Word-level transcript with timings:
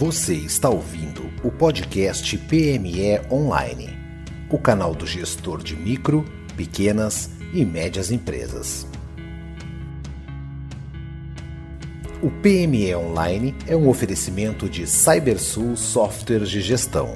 Você 0.00 0.32
está 0.32 0.70
ouvindo 0.70 1.30
o 1.44 1.52
podcast 1.52 2.38
PME 2.38 3.20
Online, 3.30 3.90
o 4.50 4.58
canal 4.58 4.94
do 4.94 5.06
gestor 5.06 5.62
de 5.62 5.76
micro, 5.76 6.24
pequenas 6.56 7.28
e 7.52 7.66
médias 7.66 8.10
empresas. 8.10 8.86
O 12.22 12.30
PME 12.30 12.94
Online 12.94 13.54
é 13.68 13.76
um 13.76 13.90
oferecimento 13.90 14.70
de 14.70 14.86
CyberSul 14.86 15.76
Softwares 15.76 16.48
de 16.48 16.62
Gestão. 16.62 17.12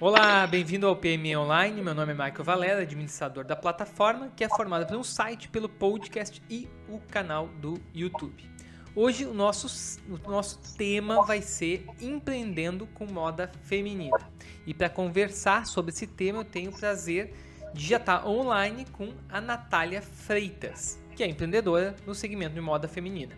Olá, 0.00 0.46
bem-vindo 0.46 0.86
ao 0.86 0.96
PME 0.96 1.36
Online. 1.36 1.82
Meu 1.82 1.94
nome 1.94 2.12
é 2.12 2.14
Michael 2.14 2.44
Valera, 2.44 2.80
administrador 2.80 3.44
da 3.44 3.54
plataforma, 3.54 4.32
que 4.34 4.42
é 4.42 4.48
formada 4.48 4.86
pelo 4.86 5.04
site, 5.04 5.50
pelo 5.50 5.68
podcast 5.68 6.42
e 6.48 6.66
o 6.88 6.98
canal 7.00 7.48
do 7.60 7.78
YouTube. 7.94 8.59
Hoje 8.94 9.24
o 9.24 9.32
nosso, 9.32 10.00
o 10.08 10.30
nosso 10.30 10.58
tema 10.76 11.24
vai 11.24 11.40
ser 11.40 11.86
empreendendo 12.00 12.88
com 12.88 13.06
moda 13.06 13.50
feminina. 13.62 14.18
E 14.66 14.74
para 14.74 14.88
conversar 14.88 15.64
sobre 15.66 15.92
esse 15.92 16.08
tema, 16.08 16.40
eu 16.40 16.44
tenho 16.44 16.70
o 16.70 16.76
prazer 16.76 17.32
de 17.72 17.86
já 17.86 17.98
estar 17.98 18.26
online 18.26 18.84
com 18.92 19.12
a 19.28 19.40
Natália 19.40 20.02
Freitas, 20.02 20.98
que 21.14 21.22
é 21.22 21.28
empreendedora 21.28 21.94
no 22.04 22.16
segmento 22.16 22.54
de 22.54 22.60
moda 22.60 22.88
feminina. 22.88 23.34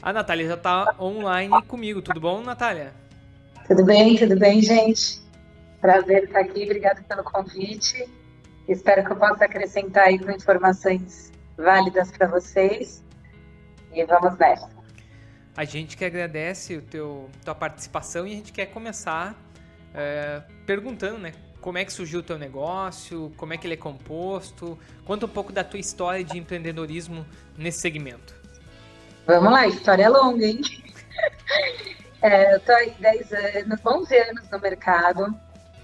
A 0.00 0.12
Natália 0.12 0.46
já 0.46 0.54
está 0.54 0.94
online 1.00 1.62
comigo. 1.62 2.00
Tudo 2.00 2.20
bom, 2.20 2.40
Natália? 2.40 2.94
Tudo 3.66 3.84
bem, 3.84 4.16
tudo 4.16 4.38
bem, 4.38 4.62
gente. 4.62 5.20
Prazer 5.80 6.24
estar 6.24 6.40
aqui. 6.40 6.62
Obrigada 6.62 7.02
pelo 7.08 7.24
convite. 7.24 8.08
Espero 8.68 9.04
que 9.04 9.10
eu 9.10 9.16
possa 9.16 9.46
acrescentar 9.46 10.06
aí 10.06 10.18
com 10.18 10.30
informações 10.30 11.32
válidas 11.56 12.12
para 12.12 12.28
vocês. 12.28 13.02
E 13.92 14.04
vamos 14.04 14.36
nessa. 14.38 14.68
A 15.56 15.64
gente 15.64 15.96
que 15.96 16.04
agradece 16.04 16.76
o 16.76 16.82
teu 16.82 17.28
tua 17.44 17.54
participação 17.54 18.26
e 18.26 18.32
a 18.32 18.36
gente 18.36 18.52
quer 18.52 18.66
começar 18.66 19.34
é, 19.94 20.42
perguntando, 20.64 21.18
né? 21.18 21.32
Como 21.60 21.76
é 21.76 21.84
que 21.84 21.92
surgiu 21.92 22.20
o 22.20 22.22
teu 22.22 22.38
negócio? 22.38 23.32
Como 23.36 23.52
é 23.52 23.58
que 23.58 23.66
ele 23.66 23.74
é 23.74 23.76
composto? 23.76 24.78
Conta 25.04 25.26
um 25.26 25.28
pouco 25.28 25.52
da 25.52 25.62
tua 25.62 25.78
história 25.78 26.24
de 26.24 26.38
empreendedorismo 26.38 27.26
nesse 27.58 27.80
segmento. 27.80 28.34
Vamos 29.26 29.52
lá, 29.52 29.66
história 29.66 30.04
é 30.04 30.08
longa, 30.08 30.44
hein? 30.44 30.60
É, 32.22 32.52
eu 32.52 32.58
estou 32.58 32.74
aí 32.74 32.94
10 33.00 33.32
anos, 33.32 33.80
11 33.82 34.18
anos 34.18 34.50
no 34.50 34.60
mercado. 34.60 35.34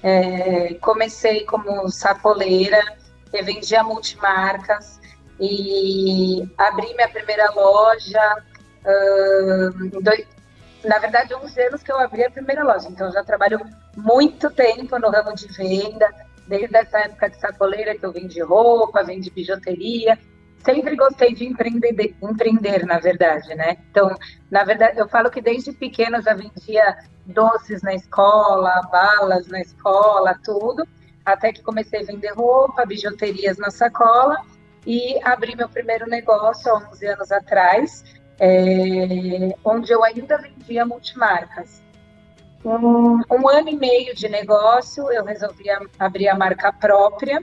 É, 0.02 0.74
comecei 0.74 1.46
como 1.46 1.88
sacoleira, 1.88 2.96
vendia 3.32 3.82
multimarcas, 3.82 5.00
e 5.40 6.48
abri 6.56 6.94
minha 6.94 7.08
primeira 7.08 7.50
loja. 7.52 8.44
Dois, 10.02 10.26
na 10.84 10.98
verdade, 10.98 11.34
11 11.34 11.60
anos 11.62 11.82
que 11.82 11.90
eu 11.90 11.98
abri 11.98 12.24
a 12.24 12.30
primeira 12.30 12.62
loja, 12.62 12.88
então 12.88 13.10
já 13.10 13.24
trabalho 13.24 13.60
muito 13.96 14.50
tempo 14.50 14.98
no 14.98 15.10
ramo 15.10 15.34
de 15.34 15.48
venda, 15.48 16.08
desde 16.46 16.76
essa 16.76 16.98
época 16.98 17.30
de 17.30 17.40
sacoleira 17.40 17.96
que 17.96 18.06
eu 18.06 18.12
vendi 18.12 18.40
roupa, 18.40 19.02
vendi 19.02 19.30
bijuteria. 19.30 20.18
Sempre 20.64 20.96
gostei 20.96 21.32
de 21.32 21.46
empreender, 21.46 22.16
empreender, 22.20 22.84
na 22.86 22.98
verdade, 22.98 23.54
né? 23.54 23.76
Então, 23.90 24.16
na 24.50 24.64
verdade, 24.64 24.98
eu 24.98 25.08
falo 25.08 25.30
que 25.30 25.40
desde 25.40 25.72
pequena 25.72 26.20
já 26.20 26.34
vendia 26.34 26.96
doces 27.24 27.82
na 27.82 27.94
escola, 27.94 28.82
balas 28.90 29.46
na 29.46 29.60
escola, 29.60 30.36
tudo, 30.44 30.86
até 31.24 31.52
que 31.52 31.62
comecei 31.62 32.02
a 32.02 32.06
vender 32.06 32.32
roupa, 32.32 32.84
bijuterias 32.84 33.58
na 33.58 33.70
sacola 33.70 34.36
e 34.86 35.18
abri 35.24 35.56
meu 35.56 35.68
primeiro 35.68 36.06
negócio 36.06 36.70
há 36.70 36.88
11 36.90 37.06
anos 37.06 37.32
atrás, 37.32 38.04
é, 38.38 39.54
onde 39.64 39.92
eu 39.92 40.04
ainda 40.04 40.38
vendia 40.38 40.86
multimarcas. 40.86 41.82
Um, 42.64 43.20
um, 43.30 43.48
ano 43.48 43.68
e 43.68 43.76
meio 43.76 44.14
de 44.14 44.28
negócio, 44.28 45.10
eu 45.10 45.24
resolvi 45.24 45.64
abrir 45.98 46.28
a 46.28 46.36
marca 46.36 46.72
própria 46.72 47.40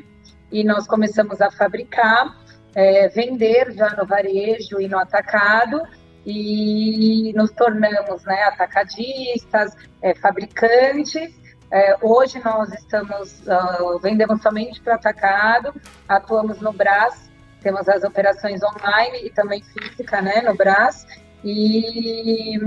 e 0.52 0.64
nós 0.64 0.88
começamos 0.88 1.42
a 1.42 1.52
fabricar, 1.52 2.38
é, 2.74 3.10
vender 3.10 3.72
já 3.74 3.90
no 3.96 4.06
varejo 4.06 4.80
e 4.80 4.88
no 4.88 4.98
atacado 4.98 5.82
e 6.26 7.34
nos 7.36 7.52
tornamos 7.52 8.24
né, 8.26 8.44
atacadistas, 8.44 9.76
é, 10.02 10.16
fabricantes. 10.16 11.42
É, 11.72 11.98
hoje 12.02 12.40
nós 12.44 12.72
estamos 12.72 13.42
uh, 13.48 13.98
vendemos 14.00 14.42
somente 14.44 14.80
para 14.80 14.96
atacado, 14.96 15.74
atuamos 16.08 16.62
no 16.62 16.72
Brás 16.72 17.33
temos 17.64 17.88
as 17.88 18.04
operações 18.04 18.62
online 18.62 19.26
e 19.26 19.30
também 19.30 19.64
física, 19.64 20.22
né, 20.22 20.42
no 20.42 20.56
Brás. 20.56 21.08
E 21.44 22.60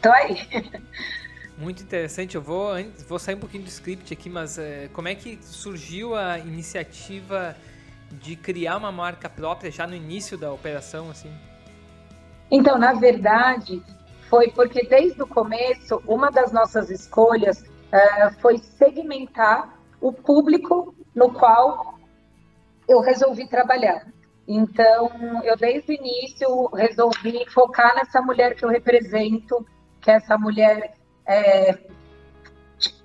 tô 0.00 0.10
aí. 0.10 0.38
Muito 1.58 1.82
interessante. 1.82 2.36
Eu 2.36 2.42
vou, 2.42 2.72
vou 3.06 3.18
sair 3.18 3.34
um 3.34 3.40
pouquinho 3.40 3.64
do 3.64 3.68
script 3.68 4.12
aqui, 4.12 4.30
mas 4.30 4.58
é, 4.58 4.88
como 4.94 5.08
é 5.08 5.14
que 5.14 5.38
surgiu 5.42 6.14
a 6.14 6.38
iniciativa 6.38 7.54
de 8.10 8.34
criar 8.34 8.78
uma 8.78 8.90
marca 8.90 9.28
própria 9.28 9.70
já 9.70 9.86
no 9.86 9.94
início 9.94 10.38
da 10.38 10.50
operação, 10.50 11.10
assim? 11.10 11.30
Então, 12.50 12.78
na 12.78 12.94
verdade, 12.94 13.82
foi 14.28 14.50
porque 14.50 14.86
desde 14.86 15.22
o 15.22 15.26
começo, 15.26 16.02
uma 16.06 16.30
das 16.30 16.50
nossas 16.50 16.90
escolhas 16.90 17.60
uh, 17.60 18.40
foi 18.40 18.58
segmentar 18.58 19.78
o 20.00 20.12
público 20.12 20.94
no 21.14 21.30
qual 21.32 21.99
eu 22.90 22.98
resolvi 23.00 23.46
trabalhar. 23.46 24.04
Então, 24.48 25.08
eu 25.44 25.56
desde 25.56 25.92
o 25.92 25.94
início 25.94 26.66
resolvi 26.74 27.48
focar 27.48 27.94
nessa 27.94 28.20
mulher 28.20 28.56
que 28.56 28.64
eu 28.64 28.68
represento, 28.68 29.64
que 30.00 30.10
é 30.10 30.14
essa 30.14 30.36
mulher, 30.36 30.94
é, 31.24 31.78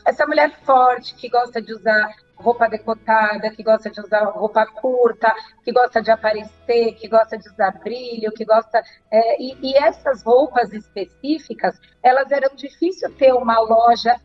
essa 0.03 0.25
mulher 0.25 0.59
forte, 0.63 1.13
que 1.13 1.29
gosta 1.29 1.62
de 1.62 1.72
usar 1.72 2.16
roupa 2.35 2.68
decotada, 2.68 3.51
que 3.51 3.62
gosta 3.62 3.91
de 3.91 4.01
usar 4.01 4.23
roupa 4.31 4.66
curta, 4.66 5.31
que 5.63 5.72
gosta 5.72 6.02
de 6.02 6.09
aparecer, 6.09 6.96
que 6.96 7.07
gosta 7.07 7.38
de 7.38 7.47
usar 7.47 7.79
brilho, 7.79 8.31
que 8.31 8.44
gosta. 8.44 8.81
É, 9.12 9.40
e, 9.40 9.56
e 9.62 9.78
essas 9.78 10.23
roupas 10.23 10.73
específicas, 10.73 11.79
elas 12.02 12.31
eram 12.31 12.56
difícil 12.56 13.13
ter 13.16 13.34
uma 13.34 13.59
loja 13.59 14.19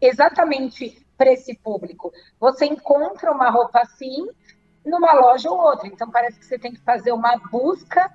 exatamente 0.00 1.06
para 1.16 1.32
esse 1.32 1.56
público. 1.56 2.12
Você 2.40 2.66
encontra 2.66 3.30
uma 3.30 3.48
roupa 3.48 3.78
assim 3.78 4.26
numa 4.84 5.12
loja 5.12 5.50
ou 5.50 5.58
outra. 5.58 5.86
Então, 5.86 6.10
parece 6.10 6.38
que 6.38 6.44
você 6.44 6.58
tem 6.58 6.72
que 6.72 6.80
fazer 6.80 7.12
uma 7.12 7.36
busca 7.50 8.10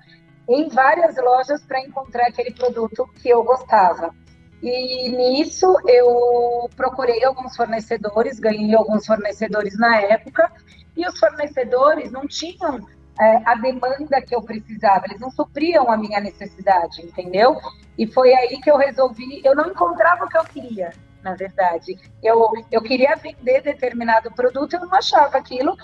em 0.48 0.68
várias 0.68 1.16
lojas 1.16 1.62
para 1.64 1.80
encontrar 1.80 2.26
aquele 2.26 2.52
produto 2.52 3.08
que 3.20 3.28
eu 3.28 3.42
gostava. 3.44 4.14
E 4.62 5.08
nisso 5.08 5.74
eu 5.86 6.68
procurei 6.76 7.24
alguns 7.24 7.56
fornecedores, 7.56 8.38
ganhei 8.38 8.74
alguns 8.74 9.06
fornecedores 9.06 9.78
na 9.78 10.00
época, 10.00 10.52
e 10.96 11.06
os 11.06 11.18
fornecedores 11.18 12.10
não 12.10 12.26
tinham 12.26 12.86
é, 13.18 13.42
a 13.44 13.54
demanda 13.54 14.20
que 14.20 14.34
eu 14.34 14.42
precisava, 14.42 15.06
eles 15.06 15.20
não 15.20 15.30
supriam 15.30 15.90
a 15.90 15.96
minha 15.96 16.20
necessidade, 16.20 17.02
entendeu? 17.02 17.56
E 17.96 18.06
foi 18.06 18.34
aí 18.34 18.60
que 18.60 18.70
eu 18.70 18.76
resolvi, 18.76 19.40
eu 19.44 19.54
não 19.54 19.68
encontrava 19.68 20.24
o 20.24 20.28
que 20.28 20.36
eu 20.36 20.44
queria, 20.44 20.92
na 21.22 21.34
verdade. 21.34 21.98
Eu, 22.22 22.50
eu 22.70 22.82
queria 22.82 23.16
vender 23.16 23.62
determinado 23.62 24.30
produto, 24.30 24.74
eu 24.74 24.80
não 24.80 24.94
achava 24.94 25.38
aquilo, 25.38 25.76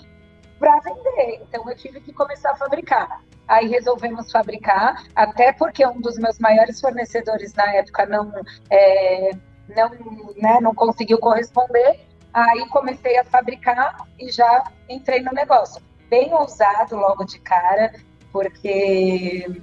para 0.59 0.79
vender. 0.81 1.43
Então 1.43 1.69
eu 1.69 1.77
tive 1.77 2.01
que 2.01 2.13
começar 2.13 2.53
a 2.53 2.57
fabricar. 2.57 3.23
Aí 3.47 3.69
resolvemos 3.69 4.31
fabricar, 4.33 5.05
até 5.15 5.53
porque 5.53 5.87
um 5.87 6.01
dos 6.01 6.19
meus 6.19 6.39
maiores 6.39 6.81
fornecedores 6.81 7.55
na 7.55 7.75
época 7.75 8.05
não, 8.07 8.33
é, 8.71 9.31
não, 9.69 9.91
né, 10.37 10.59
não 10.61 10.75
conseguiu 10.75 11.19
corresponder. 11.19 12.01
Aí 12.33 12.69
comecei 12.69 13.17
a 13.19 13.25
fabricar 13.25 13.97
e 14.19 14.31
já 14.31 14.65
entrei 14.89 15.23
no 15.23 15.33
negócio. 15.33 15.83
Bem 16.11 16.35
ousado 16.35 16.97
logo 16.97 17.25
de 17.25 17.39
cara, 17.39 17.93
porque 18.33 19.63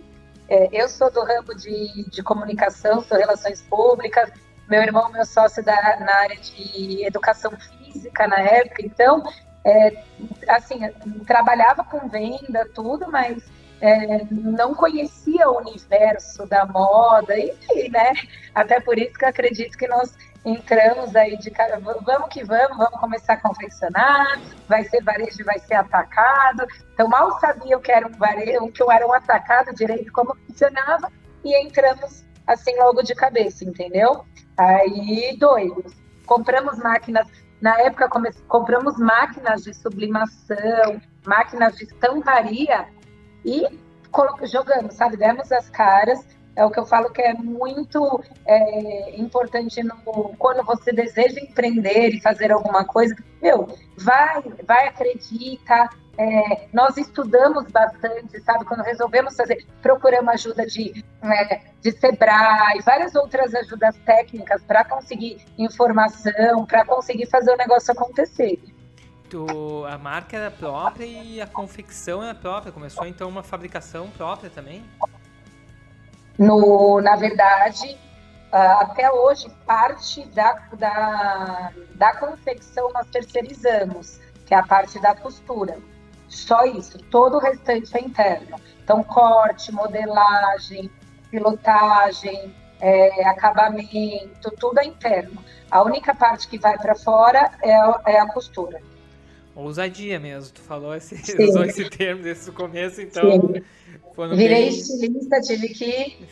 é, 0.50 0.70
eu 0.72 0.90
sou 0.90 1.12
do 1.12 1.24
ramo 1.24 1.54
de, 1.56 2.10
de 2.10 2.24
comunicação, 2.24 3.02
sou 3.02 3.18
relações 3.18 3.62
públicas, 3.62 4.32
meu 4.70 4.82
irmão, 4.82 5.12
meu 5.12 5.26
sócio 5.26 5.64
da, 5.64 5.98
na 6.00 6.16
área 6.16 6.38
de 6.38 7.06
educação 7.06 7.52
física 7.52 8.28
na 8.28 8.40
época, 8.40 8.84
então 8.84 9.24
é, 9.66 10.04
assim, 10.48 10.80
trabalhava 11.26 11.84
com 11.84 12.08
venda, 12.08 12.68
tudo, 12.74 13.10
mas 13.10 13.44
é, 13.82 14.26
não 14.32 14.74
conhecia 14.74 15.50
o 15.50 15.58
universo 15.58 16.46
da 16.46 16.66
moda, 16.66 17.38
enfim, 17.38 17.90
né? 17.90 18.14
Até 18.56 18.80
por 18.80 18.98
isso 18.98 19.14
que 19.14 19.26
eu 19.26 19.30
acredito 19.30 19.78
que 19.78 19.88
nós 19.88 20.16
entramos 20.46 21.16
aí 21.16 21.38
de 21.38 21.50
cara, 21.50 21.80
vamos 21.80 22.30
que 22.30 22.44
vamos, 22.44 22.78
vamos 22.78 23.00
começar 23.00 23.34
a 23.34 23.42
confeccionar, 23.42 24.42
vai 24.68 24.84
ser 24.84 25.02
varejo, 25.04 25.44
vai 25.46 25.60
ser 25.60 25.76
atacado. 25.76 26.66
Então 26.94 27.08
mal 27.08 27.40
sabia 27.40 27.78
o 27.78 27.82
que 27.82 27.92
era 27.92 28.08
um 28.08 28.12
varejo, 28.12 28.72
que 28.72 28.82
eu 28.82 28.92
era 28.92 29.06
um 29.08 29.14
atacado 29.14 29.74
direito, 29.74 30.12
como 30.12 30.36
funcionava, 30.48 31.12
e 31.44 31.56
entramos 31.62 32.24
assim 32.48 32.78
logo 32.78 33.02
de 33.02 33.16
cabeça, 33.16 33.64
entendeu? 33.66 34.26
Aí 34.58 35.36
doidos. 35.38 35.94
Compramos 36.26 36.78
máquinas 36.78 37.28
na 37.64 37.80
época, 37.80 38.10
compramos 38.46 38.98
máquinas 38.98 39.64
de 39.64 39.74
sublimação, 39.74 41.02
máquinas 41.26 41.78
de 41.78 41.86
estamparia 41.86 42.90
e 43.46 43.80
jogamos, 44.44 44.96
sabe? 44.96 45.16
Demos 45.16 45.50
as 45.50 45.70
caras 45.70 46.28
é 46.58 46.66
o 46.66 46.70
que 46.70 46.78
eu 46.78 46.86
falo 46.86 47.10
que 47.10 47.22
é 47.22 47.34
muito 47.34 48.22
é, 48.46 49.16
importante 49.18 49.82
no, 49.82 50.36
quando 50.38 50.62
você 50.66 50.92
deseja 50.92 51.40
empreender 51.40 52.10
e 52.10 52.22
fazer 52.22 52.52
alguma 52.52 52.84
coisa. 52.84 53.16
Meu, 53.42 53.66
vai, 53.98 54.44
vai, 54.68 54.90
acredita. 54.90 55.90
É, 56.16 56.68
nós 56.72 56.96
estudamos 56.96 57.66
bastante, 57.72 58.40
sabe? 58.42 58.66
Quando 58.66 58.82
resolvemos 58.82 59.36
fazer, 59.36 59.66
procuramos 59.82 60.34
ajuda 60.34 60.66
de, 60.66 61.04
é, 61.24 61.62
de 61.82 61.92
Sebrae, 61.92 62.82
várias 62.86 63.16
outras 63.16 63.54
ajudas 63.56 63.96
técnicas 64.06 64.62
para 64.64 64.84
conseguir 64.84 65.44
informação, 65.58 66.66
para 66.68 66.86
conseguir 66.86 67.26
fazer 67.26 67.52
o 67.52 67.58
negócio 67.58 67.92
acontecer. 67.92 68.62
Tu, 69.28 69.86
a 69.86 69.98
marca 69.98 70.38
era 70.38 70.52
própria 70.52 71.06
e 71.06 71.42
a 71.42 71.48
confecção 71.48 72.24
era 72.24 72.36
própria. 72.36 72.72
Começou 72.72 73.08
então 73.08 73.28
uma 73.28 73.42
fabricação 73.42 74.08
própria 74.12 74.52
também? 74.52 74.84
No, 76.38 77.02
na 77.02 77.16
verdade, 77.16 77.98
até 78.52 79.12
hoje, 79.12 79.50
parte 79.66 80.24
da, 80.30 80.54
da, 80.74 81.72
da 81.96 82.16
confecção 82.18 82.92
nós 82.94 83.08
terceirizamos, 83.08 84.20
que 84.46 84.54
é 84.54 84.58
a 84.58 84.64
parte 84.64 85.02
da 85.02 85.16
costura. 85.16 85.80
Só 86.28 86.66
isso, 86.66 86.98
todo 87.10 87.38
o 87.38 87.40
restante 87.40 87.96
é 87.96 88.02
interno. 88.02 88.58
Então, 88.84 89.04
corte, 89.04 89.72
modelagem, 89.72 90.90
pilotagem, 91.30 92.54
é, 92.80 93.26
acabamento, 93.28 94.52
tudo 94.60 94.80
é 94.80 94.86
interno. 94.86 95.44
A 95.72 95.82
única 95.82 96.14
parte 96.14 96.48
que 96.48 96.58
vai 96.58 96.78
para 96.78 96.96
fora 96.96 97.52
é, 97.62 97.72
é, 98.12 98.20
a 98.20 98.28
costura. 98.28 98.82
Ousadia 99.56 100.20
mesmo, 100.20 100.54
tu 100.54 100.62
falou 100.62 100.96
esse, 100.96 101.16
usou 101.42 101.64
esse 101.64 101.90
termo 101.90 102.24
desde 102.24 102.50
o 102.50 102.54
começo, 102.54 103.02
então. 103.02 103.54
Virei 104.36 104.48
bem... 104.48 104.68
estilista, 104.68 105.40
tive 105.42 105.70
que 105.70 106.28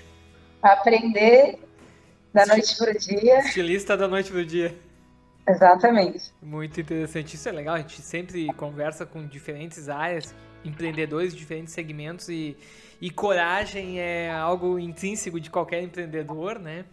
aprender 0.61 1.59
da 2.33 2.45
noite 2.45 2.75
para 2.77 2.91
o 2.91 2.97
dia. 2.97 3.39
Estilista 3.39 3.95
da 3.95 4.07
noite 4.07 4.31
para 4.31 4.41
o 4.41 4.45
dia. 4.45 4.75
Exatamente. 5.51 6.31
Muito 6.42 6.80
interessante. 6.80 7.36
Isso 7.36 7.48
é 7.48 7.51
legal, 7.51 7.75
a 7.75 7.80
gente 7.80 8.01
sempre 8.01 8.48
conversa 8.53 9.06
com 9.06 9.25
diferentes 9.25 9.89
áreas, 9.89 10.33
empreendedores 10.63 11.33
de 11.33 11.39
diferentes 11.39 11.74
segmentos 11.74 12.30
e, 12.30 12.56
e 13.01 13.09
coragem 13.09 14.00
é 14.00 14.31
algo 14.31 14.80
intrínseco 14.80 15.39
de 15.39 15.50
qualquer 15.50 15.81
empreendedor, 15.81 16.59
né? 16.59 16.86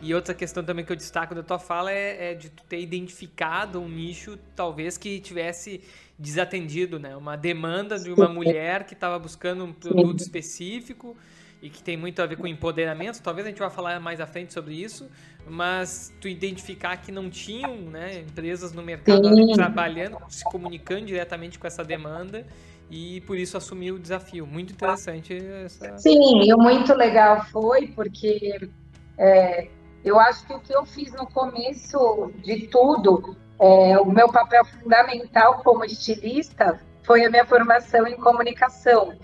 E 0.00 0.14
outra 0.14 0.34
questão 0.34 0.62
também 0.62 0.84
que 0.84 0.92
eu 0.92 0.96
destaco 0.96 1.34
da 1.34 1.42
tua 1.42 1.58
fala 1.58 1.90
é, 1.90 2.32
é 2.32 2.34
de 2.34 2.50
tu 2.50 2.62
ter 2.64 2.80
identificado 2.80 3.80
um 3.80 3.88
nicho, 3.88 4.38
talvez, 4.54 4.98
que 4.98 5.20
tivesse 5.20 5.80
desatendido, 6.18 6.98
né? 6.98 7.16
Uma 7.16 7.36
demanda 7.36 7.98
de 7.98 8.12
uma 8.12 8.28
mulher 8.28 8.84
que 8.84 8.94
estava 8.94 9.18
buscando 9.18 9.64
um 9.64 9.72
produto 9.72 10.20
específico 10.20 11.16
e 11.64 11.70
que 11.70 11.82
tem 11.82 11.96
muito 11.96 12.20
a 12.20 12.26
ver 12.26 12.36
com 12.36 12.46
empoderamento. 12.46 13.22
Talvez 13.22 13.46
a 13.46 13.48
gente 13.48 13.58
vá 13.58 13.70
falar 13.70 13.98
mais 13.98 14.20
à 14.20 14.26
frente 14.26 14.52
sobre 14.52 14.74
isso, 14.74 15.10
mas 15.48 16.12
tu 16.20 16.28
identificar 16.28 16.94
que 16.98 17.10
não 17.10 17.30
tinham 17.30 17.74
né, 17.74 18.18
empresas 18.18 18.74
no 18.74 18.82
mercado 18.82 19.34
Sim. 19.34 19.54
trabalhando, 19.54 20.18
se 20.28 20.44
comunicando 20.44 21.06
diretamente 21.06 21.58
com 21.58 21.66
essa 21.66 21.82
demanda 21.82 22.46
e 22.90 23.22
por 23.22 23.38
isso 23.38 23.56
assumir 23.56 23.92
o 23.92 23.98
desafio. 23.98 24.46
Muito 24.46 24.74
interessante. 24.74 25.34
Essa... 25.64 25.96
Sim, 25.96 26.42
e 26.42 26.52
o 26.52 26.58
muito 26.58 26.92
legal 26.92 27.46
foi 27.46 27.86
porque 27.86 28.68
é, 29.16 29.66
eu 30.04 30.20
acho 30.20 30.46
que 30.46 30.52
o 30.52 30.60
que 30.60 30.76
eu 30.76 30.84
fiz 30.84 31.14
no 31.14 31.26
começo 31.26 32.30
de 32.42 32.66
tudo, 32.66 33.34
é, 33.58 33.98
o 33.98 34.04
meu 34.04 34.30
papel 34.30 34.66
fundamental 34.66 35.62
como 35.64 35.82
estilista 35.86 36.78
foi 37.04 37.24
a 37.24 37.30
minha 37.30 37.46
formação 37.46 38.06
em 38.06 38.16
comunicação 38.18 39.14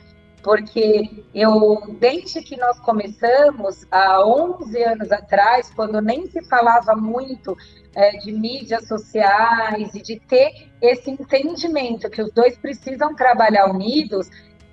porque 0.42 1.24
eu, 1.34 1.96
desde 1.98 2.42
que 2.42 2.56
nós 2.56 2.78
começamos, 2.80 3.86
há 3.90 4.24
11 4.24 4.82
anos 4.82 5.12
atrás, 5.12 5.70
quando 5.74 6.00
nem 6.00 6.26
se 6.26 6.42
falava 6.48 6.94
muito 6.96 7.56
é, 7.94 8.12
de 8.18 8.32
mídias 8.32 8.86
sociais 8.88 9.94
e 9.94 10.02
de 10.02 10.18
ter 10.20 10.68
esse 10.80 11.10
entendimento 11.10 12.08
que 12.08 12.22
os 12.22 12.32
dois 12.32 12.56
precisam 12.56 13.14
trabalhar 13.14 13.66
unidos, 13.66 14.30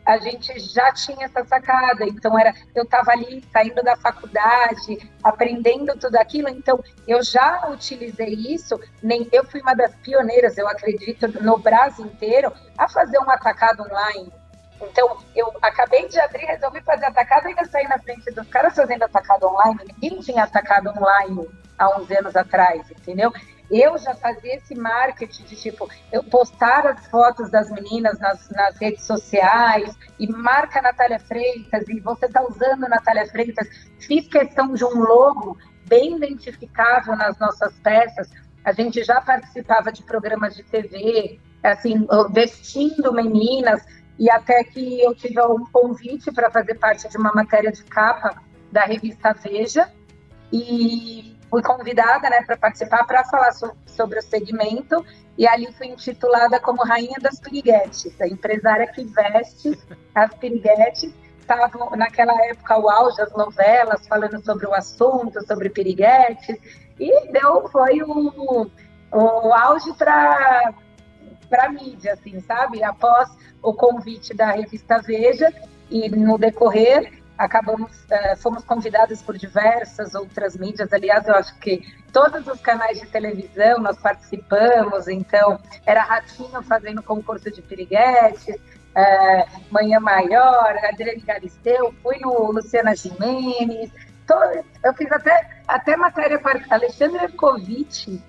a 0.08 0.18
gente 0.20 0.58
já 0.60 0.94
tinha 0.94 1.26
essa 1.26 1.44
sacada. 1.44 2.06
Então 2.06 2.40
era, 2.40 2.54
eu 2.74 2.84
estava 2.84 3.12
ali 3.12 3.44
saindo 3.52 3.84
da 3.84 3.98
faculdade, 3.98 4.98
aprendendo 5.22 5.98
tudo 6.00 6.16
aquilo. 6.16 6.48
Então 6.48 6.82
eu 7.06 7.22
já 7.22 7.68
utilizei 7.70 8.34
isso. 8.34 8.80
Nem 9.04 9.28
eu 9.34 9.44
fui 9.44 9.60
uma 9.60 9.74
das 9.74 9.94
pioneiras, 9.98 10.58
eu 10.58 10.68
acredito, 10.68 11.28
no 11.44 11.58
Brasil 11.58 12.06
inteiro, 12.06 12.54
a 12.78 12.88
fazer 12.88 13.20
um 13.20 13.30
atacado 13.30 13.84
online. 13.84 14.32
Então, 14.82 15.18
eu 15.36 15.52
acabei 15.62 16.08
de 16.08 16.20
abrir, 16.20 16.46
resolvi 16.46 16.82
fazer 16.82 17.06
atacado 17.06 17.48
ainda 17.48 17.66
saí 17.66 17.88
na 17.88 17.98
frente 18.00 18.32
dos 18.32 18.48
caras 18.48 18.76
fazendo 18.76 19.04
atacado 19.04 19.48
online. 19.48 19.80
Ninguém 19.94 20.20
tinha 20.20 20.44
atacado 20.44 20.90
online 20.90 21.50
há 21.78 21.98
uns 21.98 22.10
anos 22.12 22.36
atrás, 22.36 22.90
entendeu? 22.92 23.32
Eu 23.70 23.98
já 23.98 24.16
fazia 24.16 24.56
esse 24.56 24.74
marketing 24.76 25.44
de 25.44 25.56
tipo, 25.56 25.90
eu 26.12 26.24
postar 26.24 26.88
as 26.88 27.06
fotos 27.08 27.50
das 27.50 27.70
meninas 27.70 28.18
nas, 28.20 28.50
nas 28.50 28.78
redes 28.78 29.04
sociais 29.04 29.98
e 30.18 30.28
marca 30.28 30.82
Natália 30.82 31.20
Freitas 31.20 31.88
e 31.90 32.00
você 32.00 32.28
está 32.28 32.42
usando 32.42 32.88
Natália 32.88 33.28
Freitas. 33.28 33.68
Fiz 34.00 34.28
questão 34.28 34.74
de 34.74 34.86
um 34.86 35.00
logo 35.00 35.58
bem 35.86 36.16
identificável 36.16 37.16
nas 37.18 37.38
nossas 37.40 37.74
peças. 37.80 38.30
A 38.64 38.72
gente 38.72 39.04
já 39.04 39.20
participava 39.20 39.92
de 39.92 40.04
programas 40.04 40.56
de 40.56 40.64
TV, 40.64 41.40
assim, 41.62 42.08
vestindo 42.32 43.14
meninas 43.14 43.82
e 44.20 44.30
até 44.30 44.64
que 44.64 45.02
eu 45.02 45.14
tive 45.14 45.40
um 45.42 45.66
convite 45.66 46.32
para 46.32 46.50
fazer 46.50 46.76
parte 46.76 47.08
de 47.08 47.18
uma 47.18 47.32
matéria 47.34 47.72
de 47.72 47.84
capa 47.84 48.42
da 48.72 48.84
revista 48.84 49.34
Veja 49.34 49.92
e 50.52 51.38
fui 51.50 51.62
convidada 51.62 52.30
né, 52.30 52.42
para 52.44 52.58
participar 52.58 53.06
para 53.06 53.24
falar 53.26 53.52
so, 53.52 53.72
sobre 53.86 54.20
o 54.20 54.22
segmento 54.22 55.06
e 55.38 55.48
ali 55.48 55.72
fui 55.74 55.88
intitulada 55.88 56.60
como 56.60 56.84
Rainha 56.84 57.18
das 57.22 57.40
Piriguetes, 57.40 58.20
a 58.20 58.28
empresária 58.28 58.88
que 58.88 59.04
veste 59.06 59.78
as 60.16 60.34
piriguetes. 60.36 61.14
Estavam 61.40 61.92
naquela 61.92 62.34
época 62.48 62.78
o 62.78 62.90
auge 62.90 63.18
das 63.18 63.32
novelas 63.32 64.06
falando 64.06 64.44
sobre 64.44 64.68
o 64.68 64.74
assunto, 64.74 65.46
sobre 65.46 65.70
piriguetes, 65.70 66.58
e 67.00 67.32
deu, 67.32 67.70
foi 67.70 68.02
o, 68.02 68.70
o 69.14 69.54
auge 69.54 69.94
para 69.94 70.74
para 71.50 71.70
mídia, 71.70 72.12
assim, 72.14 72.42
sabe? 72.42 72.84
Após 72.84 73.30
o 73.62 73.74
convite 73.74 74.34
da 74.34 74.52
revista 74.52 75.00
Veja 75.00 75.52
e 75.90 76.10
no 76.10 76.38
decorrer 76.38 77.18
acabamos 77.38 77.92
uh, 78.06 78.36
fomos 78.38 78.64
convidados 78.64 79.22
por 79.22 79.38
diversas 79.38 80.16
outras 80.16 80.58
mídias. 80.58 80.92
Aliás, 80.92 81.28
eu 81.28 81.36
acho 81.36 81.58
que 81.60 81.82
todos 82.12 82.48
os 82.48 82.60
canais 82.60 83.00
de 83.00 83.06
televisão 83.06 83.80
nós 83.80 83.98
participamos. 84.00 85.08
Então, 85.08 85.60
era 85.86 86.02
Ratinho 86.02 86.62
fazendo 86.64 87.04
concurso 87.04 87.52
de 87.52 87.62
piriguete, 87.62 88.54
uh, 88.54 89.62
Manhã 89.70 90.00
Maior, 90.00 90.76
Adriane 90.84 91.22
Galisteu, 91.22 91.94
fui 92.02 92.18
no 92.20 92.52
Luciana 92.52 92.96
Gimenez. 92.96 93.92
Eu 94.84 94.94
fiz 94.96 95.10
até, 95.12 95.62
até 95.68 95.96
matéria 95.96 96.38
para 96.40 96.62
Alexandre 96.70 97.24
Ercovitch, 97.24 98.20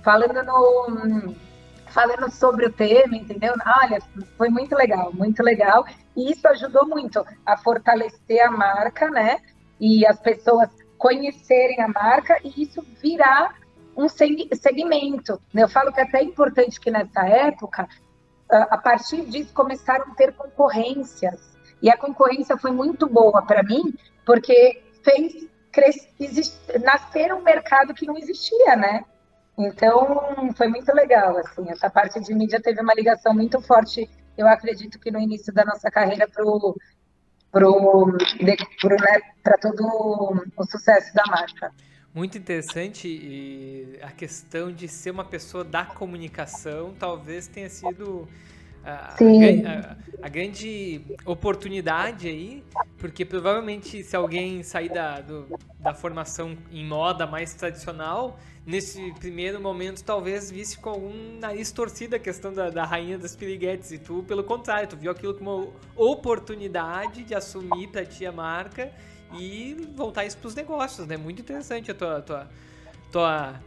falando 0.00 0.44
no 0.44 1.34
falando 1.90 2.30
sobre 2.30 2.66
o 2.66 2.72
tema, 2.72 3.16
entendeu? 3.16 3.54
Olha, 3.82 4.00
foi 4.38 4.48
muito 4.48 4.74
legal, 4.74 5.12
muito 5.12 5.42
legal. 5.42 5.84
E 6.16 6.32
isso 6.32 6.46
ajudou 6.48 6.86
muito 6.86 7.24
a 7.44 7.56
fortalecer 7.56 8.46
a 8.46 8.50
marca, 8.50 9.10
né? 9.10 9.38
E 9.78 10.06
as 10.06 10.18
pessoas 10.20 10.68
conhecerem 10.98 11.80
a 11.80 11.88
marca 11.88 12.38
e 12.44 12.62
isso 12.62 12.82
virar 13.02 13.54
um 13.96 14.08
segmento. 14.08 15.40
Eu 15.54 15.68
falo 15.68 15.92
que 15.92 16.00
é 16.00 16.04
até 16.04 16.22
importante 16.22 16.80
que 16.80 16.90
nessa 16.90 17.26
época, 17.26 17.88
a 18.48 18.78
partir 18.78 19.24
disso, 19.26 19.52
começaram 19.52 20.10
a 20.10 20.14
ter 20.14 20.32
concorrências. 20.32 21.58
E 21.82 21.90
a 21.90 21.96
concorrência 21.96 22.56
foi 22.56 22.70
muito 22.70 23.06
boa 23.06 23.42
para 23.42 23.62
mim, 23.62 23.94
porque 24.24 24.82
fez 25.02 25.48
nascer 26.82 27.32
um 27.32 27.42
mercado 27.42 27.94
que 27.94 28.06
não 28.06 28.18
existia, 28.18 28.76
né? 28.76 29.04
Então, 29.66 30.52
foi 30.56 30.68
muito 30.68 30.90
legal, 30.94 31.36
assim, 31.36 31.68
essa 31.70 31.90
parte 31.90 32.18
de 32.20 32.34
mídia 32.34 32.60
teve 32.60 32.80
uma 32.80 32.94
ligação 32.94 33.34
muito 33.34 33.60
forte, 33.60 34.08
eu 34.36 34.48
acredito 34.48 34.98
que 34.98 35.10
no 35.10 35.20
início 35.20 35.52
da 35.52 35.64
nossa 35.64 35.90
carreira 35.90 36.26
para 36.26 36.42
pro, 36.42 36.76
pro, 37.52 38.06
né, 38.40 38.56
todo 39.60 40.42
o 40.56 40.64
sucesso 40.64 41.14
da 41.14 41.24
marca. 41.26 41.72
Muito 42.14 42.38
interessante 42.38 43.98
a 44.02 44.10
questão 44.10 44.72
de 44.72 44.88
ser 44.88 45.10
uma 45.10 45.24
pessoa 45.24 45.62
da 45.62 45.84
comunicação, 45.84 46.94
talvez 46.98 47.46
tenha 47.46 47.68
sido 47.68 48.26
a, 48.84 49.14
a, 49.14 49.96
a, 50.22 50.28
grande 50.28 51.02
oportunidade 51.24 52.28
aí, 52.28 52.64
porque 52.98 53.24
provavelmente 53.24 54.02
se 54.02 54.16
alguém 54.16 54.62
sair 54.62 54.88
da, 54.88 55.20
do, 55.20 55.46
da 55.78 55.94
formação 55.94 56.56
em 56.70 56.84
moda 56.84 57.26
mais 57.26 57.54
tradicional, 57.54 58.38
nesse 58.64 59.12
primeiro 59.18 59.60
momento 59.60 60.02
talvez 60.02 60.50
visse 60.50 60.78
com 60.78 60.90
algum 60.90 61.38
nariz 61.38 61.70
torcido 61.72 62.16
a 62.16 62.18
questão 62.18 62.52
da, 62.52 62.70
da 62.70 62.84
rainha 62.84 63.18
das 63.18 63.36
piriguetes, 63.36 63.92
e 63.92 63.98
tu, 63.98 64.24
pelo 64.26 64.44
contrário, 64.44 64.88
tu 64.88 64.96
viu 64.96 65.10
aquilo 65.10 65.34
como 65.34 65.50
uma 65.50 65.72
oportunidade 65.96 67.22
de 67.22 67.34
assumir 67.34 67.88
para 67.88 68.04
ti 68.04 68.24
a 68.24 68.32
marca 68.32 68.90
e 69.38 69.88
voltar 69.94 70.24
isso 70.24 70.38
para 70.38 70.48
os 70.48 70.54
negócios, 70.54 71.06
né? 71.06 71.16
Muito 71.16 71.40
interessante 71.40 71.90
a 71.90 71.94
tua, 71.94 72.20
tua, 72.20 72.48
tua 73.12 73.60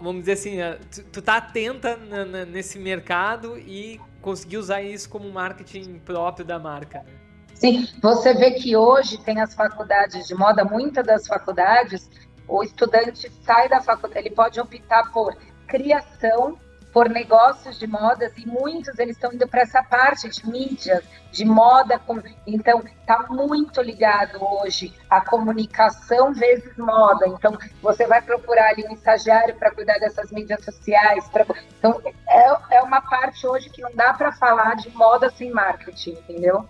vamos 0.00 0.20
dizer 0.20 0.32
assim, 0.32 0.56
tu, 0.90 1.04
tu 1.04 1.22
tá 1.22 1.36
atenta 1.36 1.96
na, 1.96 2.24
na, 2.24 2.44
nesse 2.44 2.78
mercado 2.78 3.58
e 3.58 4.00
conseguir 4.26 4.56
usar 4.56 4.82
isso 4.82 5.08
como 5.08 5.30
marketing 5.30 6.00
próprio 6.00 6.44
da 6.44 6.58
marca. 6.58 6.98
Né? 6.98 7.12
Sim, 7.54 7.88
você 8.02 8.34
vê 8.34 8.50
que 8.50 8.76
hoje 8.76 9.18
tem 9.18 9.40
as 9.40 9.54
faculdades 9.54 10.26
de 10.26 10.34
moda, 10.34 10.64
muitas 10.64 11.06
das 11.06 11.28
faculdades, 11.28 12.10
o 12.48 12.60
estudante 12.64 13.30
sai 13.44 13.68
da 13.68 13.80
faculdade, 13.80 14.26
ele 14.26 14.34
pode 14.34 14.58
optar 14.58 15.12
por 15.12 15.32
criação 15.68 16.58
por 16.96 17.10
negócios 17.10 17.78
de 17.78 17.86
modas 17.86 18.32
e 18.38 18.46
muitos 18.48 18.98
eles 18.98 19.16
estão 19.16 19.30
indo 19.30 19.46
para 19.46 19.60
essa 19.60 19.82
parte 19.82 20.30
de 20.30 20.48
mídias, 20.48 21.04
de 21.30 21.44
moda. 21.44 22.00
Então, 22.46 22.82
está 23.00 23.26
muito 23.28 23.82
ligado 23.82 24.42
hoje 24.42 24.94
a 25.10 25.20
comunicação 25.20 26.32
vezes 26.32 26.74
moda. 26.78 27.28
Então, 27.28 27.54
você 27.82 28.06
vai 28.06 28.22
procurar 28.22 28.70
ali 28.70 28.86
um 28.88 28.94
estagiário 28.94 29.54
para 29.56 29.72
cuidar 29.72 29.98
dessas 29.98 30.32
mídias 30.32 30.64
sociais. 30.64 31.28
Pra... 31.28 31.44
Então, 31.78 32.00
é 32.26 32.55
uma 32.86 33.00
parte 33.00 33.46
hoje 33.46 33.68
que 33.70 33.82
não 33.82 33.94
dá 33.94 34.14
para 34.14 34.32
falar 34.32 34.74
de 34.76 34.90
moda 34.90 35.30
sem 35.30 35.50
marketing, 35.50 36.12
entendeu? 36.12 36.68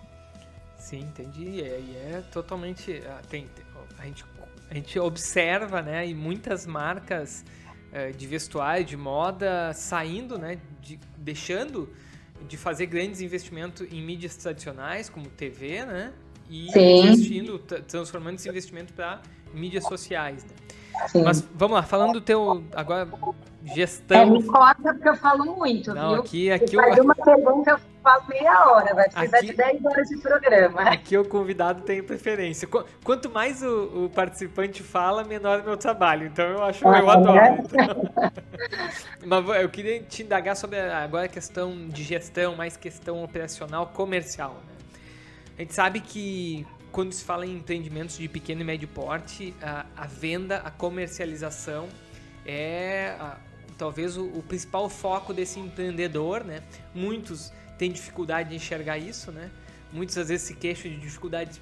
Sim, 0.77 0.99
entendi. 0.99 1.61
É, 1.61 1.79
e 1.79 1.97
é, 1.97 2.23
totalmente. 2.31 3.01
Ah, 3.07 3.21
tem, 3.29 3.49
a, 3.97 4.05
gente, 4.05 4.25
a 4.69 4.73
gente 4.73 4.99
observa, 4.99 5.81
né? 5.81 6.07
E 6.07 6.13
muitas 6.13 6.65
marcas 6.65 7.43
é, 7.91 8.11
de 8.11 8.27
vestuário, 8.27 8.85
de 8.85 8.97
moda, 8.97 9.73
saindo, 9.73 10.37
né, 10.37 10.59
de, 10.81 10.99
deixando 11.17 11.89
de 12.47 12.57
fazer 12.57 12.85
grandes 12.85 13.21
investimentos 13.21 13.87
em 13.91 14.01
mídias 14.01 14.35
tradicionais, 14.35 15.09
como 15.09 15.27
TV, 15.27 15.85
né, 15.85 16.13
e 16.49 16.71
Sim. 16.71 16.99
investindo, 16.99 17.59
transformando 17.59 18.35
esse 18.35 18.47
investimento 18.47 18.93
para 18.93 19.21
mídias 19.53 19.85
sociais, 19.85 20.43
né. 20.43 20.51
Sim. 21.07 21.23
Mas 21.23 21.41
vamos 21.53 21.75
lá, 21.75 21.83
falando 21.83 22.13
do 22.13 22.21
teu 22.21 22.63
agora 22.75 23.07
gestão. 23.73 24.17
É, 24.17 24.25
me 24.25 24.43
corta 24.43 24.93
porque 24.93 25.09
eu 25.09 25.15
falo 25.15 25.55
muito, 25.55 25.93
Não, 25.93 26.11
viu? 26.11 26.19
Aqui, 26.21 26.51
aqui 26.51 26.67
Você 26.67 26.77
eu... 26.77 26.81
faz 26.81 26.97
uma 26.99 27.15
pergunta, 27.15 27.71
eu 27.71 27.79
falo 28.01 28.23
meia 28.27 28.69
hora, 28.69 28.95
vai 28.95 29.09
precisar 29.09 29.37
aqui... 29.37 29.47
de 29.47 29.53
10 29.53 29.85
horas 29.85 30.09
de 30.09 30.17
programa. 30.17 30.81
Aqui 30.81 31.17
o 31.17 31.25
convidado 31.25 31.81
tem 31.81 32.01
preferência. 32.01 32.67
Quanto 33.03 33.29
mais 33.29 33.61
o, 33.61 34.05
o 34.05 34.09
participante 34.09 34.83
fala, 34.83 35.23
menor 35.23 35.59
é 35.59 35.61
o 35.61 35.65
meu 35.65 35.77
trabalho. 35.77 36.27
Então 36.27 36.45
eu 36.45 36.63
acho, 36.63 36.87
ah, 36.87 36.99
eu 36.99 37.09
adoro. 37.09 37.37
É? 37.37 38.31
Mas 39.25 39.61
eu 39.61 39.69
queria 39.69 40.01
te 40.01 40.23
indagar 40.23 40.55
sobre 40.55 40.79
agora 40.79 41.25
a 41.25 41.29
questão 41.29 41.87
de 41.87 42.03
gestão, 42.03 42.55
mais 42.55 42.77
questão 42.77 43.23
operacional 43.23 43.87
comercial. 43.87 44.51
Né? 44.51 44.73
A 45.57 45.61
gente 45.61 45.73
sabe 45.73 45.99
que 45.99 46.65
quando 46.91 47.11
se 47.13 47.23
fala 47.23 47.45
em 47.45 47.55
empreendimentos 47.55 48.17
de 48.17 48.27
pequeno 48.27 48.61
e 48.61 48.63
médio 48.63 48.87
porte, 48.87 49.53
a, 49.61 49.85
a 49.95 50.05
venda, 50.05 50.57
a 50.57 50.71
comercialização 50.71 51.87
é 52.45 53.15
a, 53.19 53.37
talvez 53.77 54.17
o, 54.17 54.25
o, 54.25 54.43
principal 54.43 54.89
foco 54.89 55.33
desse 55.33 55.59
empreendedor, 55.59 56.43
né? 56.43 56.63
Muitos 56.93 57.51
têm 57.77 57.91
dificuldade 57.91 58.49
de 58.49 58.55
enxergar 58.55 58.97
isso, 58.97 59.31
né? 59.31 59.51
Muitas 59.91 60.17
às 60.17 60.29
vezes 60.29 60.47
se 60.47 60.55
queixam 60.55 60.91
de 60.91 60.97
dificuldades 60.97 61.61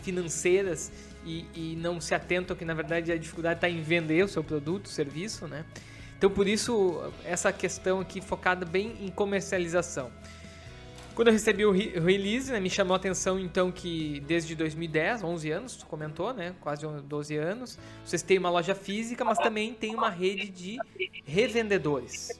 financeiras 0.00 0.92
e, 1.24 1.46
e 1.54 1.76
não 1.76 2.00
se 2.00 2.14
atentam 2.14 2.54
que 2.54 2.64
na 2.64 2.74
verdade 2.74 3.10
a 3.10 3.16
dificuldade 3.16 3.58
está 3.58 3.68
em 3.68 3.80
vender 3.80 4.24
o 4.24 4.28
seu 4.28 4.44
produto, 4.44 4.88
serviço, 4.88 5.46
né? 5.46 5.64
Então 6.18 6.30
por 6.30 6.46
isso 6.46 7.12
essa 7.24 7.52
questão 7.52 8.00
aqui 8.00 8.20
focada 8.20 8.66
bem 8.66 8.96
em 9.00 9.08
comercialização. 9.08 10.10
Quando 11.14 11.28
eu 11.28 11.32
recebi 11.32 11.64
o 11.64 11.70
release, 11.70 12.50
né, 12.50 12.58
me 12.58 12.68
chamou 12.68 12.92
a 12.92 12.96
atenção 12.96 13.38
então 13.38 13.70
que 13.70 14.20
desde 14.26 14.56
2010, 14.56 15.22
11 15.22 15.50
anos, 15.52 15.76
tu 15.76 15.86
comentou, 15.86 16.34
né, 16.34 16.56
quase 16.60 16.84
12 16.86 17.36
anos, 17.36 17.78
vocês 18.04 18.20
têm 18.20 18.36
uma 18.36 18.50
loja 18.50 18.74
física, 18.74 19.24
mas 19.24 19.38
também 19.38 19.72
tem 19.72 19.94
uma 19.94 20.10
rede 20.10 20.48
de 20.48 20.78
revendedores. 21.24 22.30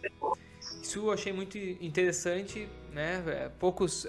Isso 0.83 0.99
eu 0.99 1.13
achei 1.13 1.33
muito 1.33 1.57
interessante, 1.57 2.69
né? 2.93 3.23
É, 3.27 3.51
poucos 3.59 4.05
uh, 4.05 4.09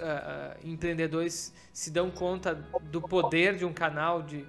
empreendedores 0.64 1.52
se 1.72 1.90
dão 1.90 2.10
conta 2.10 2.54
do 2.90 3.00
poder 3.00 3.56
de 3.56 3.64
um 3.64 3.72
canal 3.72 4.22
de 4.22 4.44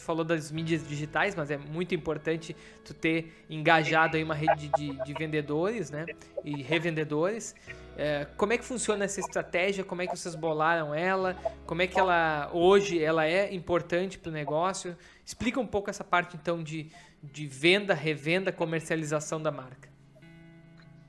tu 0.00 0.04
falou 0.04 0.24
das 0.24 0.50
mídias 0.50 0.86
digitais, 0.86 1.34
mas 1.34 1.50
é 1.50 1.58
muito 1.58 1.94
importante 1.94 2.56
tu 2.84 2.94
ter 2.94 3.44
engajado 3.48 4.16
aí 4.16 4.24
uma 4.24 4.34
rede 4.34 4.68
de, 4.76 4.96
de 5.04 5.12
vendedores, 5.12 5.90
né? 5.90 6.06
E 6.42 6.62
revendedores. 6.62 7.54
É, 7.96 8.26
como 8.36 8.52
é 8.52 8.58
que 8.58 8.64
funciona 8.64 9.04
essa 9.04 9.20
estratégia? 9.20 9.84
Como 9.84 10.00
é 10.00 10.06
que 10.06 10.16
vocês 10.16 10.34
bolaram 10.34 10.94
ela? 10.94 11.36
Como 11.66 11.82
é 11.82 11.86
que 11.86 12.00
ela 12.00 12.50
hoje 12.52 13.02
ela 13.02 13.26
é 13.26 13.52
importante 13.54 14.18
para 14.18 14.30
o 14.30 14.32
negócio? 14.32 14.96
Explica 15.24 15.60
um 15.60 15.66
pouco 15.66 15.90
essa 15.90 16.02
parte 16.02 16.36
então 16.36 16.62
de, 16.62 16.90
de 17.22 17.46
venda, 17.46 17.92
revenda, 17.92 18.50
comercialização 18.50 19.40
da 19.40 19.50
marca. 19.50 19.90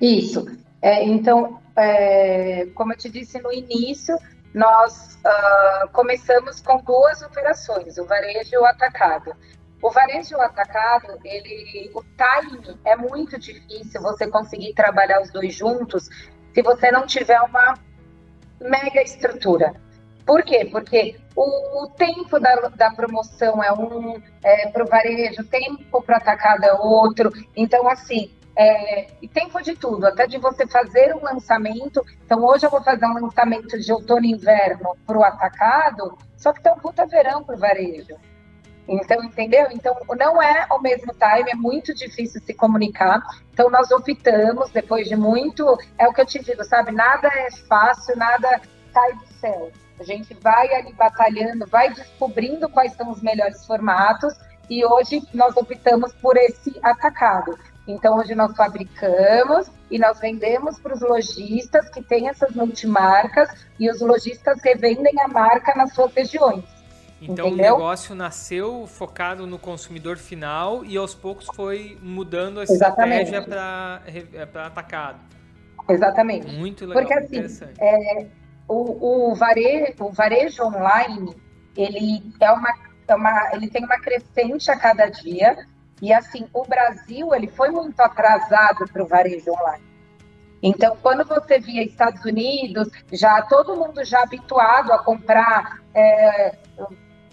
Isso. 0.02 0.46
É, 0.82 1.06
então, 1.06 1.62
é, 1.78 2.66
como 2.74 2.92
eu 2.92 2.98
te 2.98 3.10
disse 3.10 3.40
no 3.40 3.54
início, 3.54 4.18
nós 4.54 5.18
uh, 5.26 5.88
começamos 5.90 6.60
com 6.60 6.78
duas 6.78 7.22
operações, 7.22 7.98
o 7.98 8.06
varejo 8.06 8.50
e 8.54 8.58
o 8.58 8.66
atacado. 8.66 9.34
O 9.82 9.90
varejo 9.90 10.36
o 10.36 10.42
atacado, 10.42 11.18
ele, 11.24 11.92
o 11.96 12.04
timing 12.16 12.80
é 12.86 12.96
muito 12.96 13.40
difícil 13.40 14.02
você 14.02 14.28
conseguir 14.28 14.74
trabalhar 14.74 15.22
os 15.22 15.32
dois 15.32 15.56
juntos 15.56 16.08
se 16.54 16.62
você 16.62 16.92
não 16.92 17.08
tiver 17.08 17.42
uma 17.42 17.74
mega 18.60 19.02
estrutura. 19.02 19.74
Por 20.26 20.44
quê? 20.44 20.68
Porque 20.72 21.20
o, 21.36 21.84
o 21.84 21.88
tempo 21.90 22.40
da, 22.40 22.56
da, 22.76 22.92
promoção 22.92 23.64
é 23.64 23.74
um 23.74 24.22
é, 24.44 24.68
para 24.68 24.84
o 24.84 24.88
varejo, 24.88 25.42
o 25.42 25.46
tempo 25.46 26.02
para 26.04 26.14
o 26.14 26.18
atacado 26.18 26.64
é 26.64 26.74
outro. 26.74 27.32
Então, 27.56 27.90
assim, 27.90 28.32
é, 28.56 29.08
e 29.22 29.28
tempo 29.28 29.62
de 29.62 29.76
tudo, 29.76 30.06
até 30.06 30.28
de 30.28 30.38
você 30.38 30.68
fazer 30.68 31.16
um 31.16 31.24
lançamento. 31.24 32.06
Então, 32.26 32.44
hoje 32.44 32.66
eu 32.66 32.70
vou 32.70 32.84
fazer 32.84 33.06
um 33.06 33.14
lançamento 33.14 33.80
de 33.80 33.92
outono 33.92 34.26
e 34.26 34.32
inverno 34.32 34.96
para 35.06 35.18
o 35.18 35.24
atacado, 35.24 36.18
só 36.38 36.52
que 36.52 36.62
tem 36.62 36.72
um 36.72 36.78
puta 36.78 37.06
verão 37.06 37.44
para 37.44 37.56
o 37.56 37.60
varejo. 37.60 38.16
Então, 38.88 39.24
entendeu? 39.24 39.68
Então, 39.72 39.96
não 40.18 40.42
é 40.42 40.66
ao 40.70 40.82
mesmo 40.82 41.14
time, 41.14 41.52
é 41.52 41.56
muito 41.56 41.94
difícil 41.94 42.42
se 42.42 42.54
comunicar. 42.54 43.22
Então, 43.54 43.70
nós 43.70 43.90
optamos, 43.92 44.70
depois 44.72 45.08
de 45.08 45.16
muito, 45.16 45.78
é 45.98 46.08
o 46.08 46.14
que 46.14 46.22
eu 46.22 46.26
te 46.26 46.40
digo, 46.44 46.64
sabe? 46.64 46.92
Nada 46.92 47.28
é 47.28 47.52
fácil, 47.68 48.18
nada 48.18 48.60
cai 48.94 49.14
do 49.14 49.28
céu. 49.40 49.72
A 50.00 50.04
gente 50.04 50.34
vai 50.34 50.74
ali 50.74 50.92
batalhando, 50.94 51.66
vai 51.68 51.94
descobrindo 51.94 52.68
quais 52.68 52.94
são 52.94 53.12
os 53.12 53.22
melhores 53.22 53.66
formatos 53.66 54.34
e 54.70 54.86
hoje 54.86 55.22
nós 55.34 55.56
optamos 55.56 56.14
por 56.14 56.36
esse 56.38 56.78
atacado. 56.82 57.58
Então, 57.88 58.18
hoje 58.18 58.36
nós 58.36 58.56
fabricamos 58.56 59.72
e 59.90 59.98
nós 59.98 60.20
vendemos 60.20 60.80
para 60.80 60.94
os 60.94 61.02
lojistas 61.02 61.90
que 61.90 62.02
têm 62.02 62.30
essas 62.30 62.54
multimarcas 62.56 63.50
e 63.80 63.90
os 63.90 64.00
lojistas 64.00 64.62
revendem 64.62 65.14
a 65.22 65.28
marca 65.28 65.74
nas 65.76 65.94
suas 65.94 66.14
regiões. 66.14 66.64
Então 67.22 67.50
Entendeu? 67.50 67.76
o 67.76 67.78
negócio 67.78 68.16
nasceu 68.16 68.88
focado 68.88 69.46
no 69.46 69.60
consumidor 69.60 70.18
final 70.18 70.84
e 70.84 70.98
aos 70.98 71.14
poucos 71.14 71.46
foi 71.56 71.98
mudando 72.02 72.60
a 72.60 72.64
Exatamente. 72.64 73.32
estratégia 73.36 74.48
para 74.48 74.66
atacado. 74.66 75.20
Exatamente. 75.88 76.52
Muito 76.52 76.86
legal, 76.86 77.04
Porque 77.04 77.14
assim, 77.14 77.44
é, 77.80 78.26
o, 78.68 79.32
o, 79.32 79.36
varejo, 79.36 79.94
o 80.00 80.12
varejo 80.12 80.64
online, 80.64 81.36
ele 81.78 82.24
é 82.40 82.52
uma, 82.52 82.70
é 83.08 83.16
uma, 83.16 83.50
ele 83.54 83.70
tem 83.70 83.84
uma 83.86 84.00
crescente 84.00 84.72
a 84.72 84.78
cada 84.78 85.08
dia 85.08 85.68
e 86.02 86.12
assim, 86.12 86.48
o 86.54 86.64
Brasil 86.64 87.34
ele 87.34 87.48
foi 87.48 87.70
muito 87.70 88.00
atrasado 88.00 88.86
para 88.92 89.04
o 89.04 89.08
varejo 89.08 89.52
online. 89.52 89.84
Então, 90.64 90.96
quando 91.02 91.26
você 91.26 91.60
via 91.60 91.84
Estados 91.84 92.24
Unidos, 92.24 92.90
já 93.12 93.42
todo 93.44 93.76
mundo 93.76 94.04
já 94.04 94.22
habituado 94.22 94.94
a 94.94 95.00
comprar 95.00 95.80
é, 95.94 96.56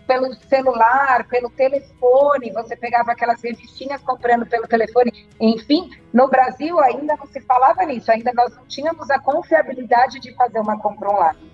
pelo 0.06 0.34
celular, 0.34 1.26
pelo 1.28 1.50
telefone, 1.50 2.50
você 2.52 2.74
pegava 2.74 3.12
aquelas 3.12 3.42
revistinhas 3.42 4.02
comprando 4.02 4.46
pelo 4.46 4.66
telefone, 4.66 5.28
enfim, 5.38 5.90
no 6.12 6.26
Brasil 6.28 6.80
ainda 6.80 7.14
não 7.16 7.26
se 7.26 7.40
falava 7.42 7.84
nisso, 7.84 8.10
ainda 8.10 8.32
nós 8.32 8.56
não 8.56 8.64
tínhamos 8.66 9.10
a 9.10 9.18
confiabilidade 9.18 10.18
de 10.18 10.34
fazer 10.34 10.60
uma 10.60 10.78
compra 10.78 11.10
online. 11.10 11.47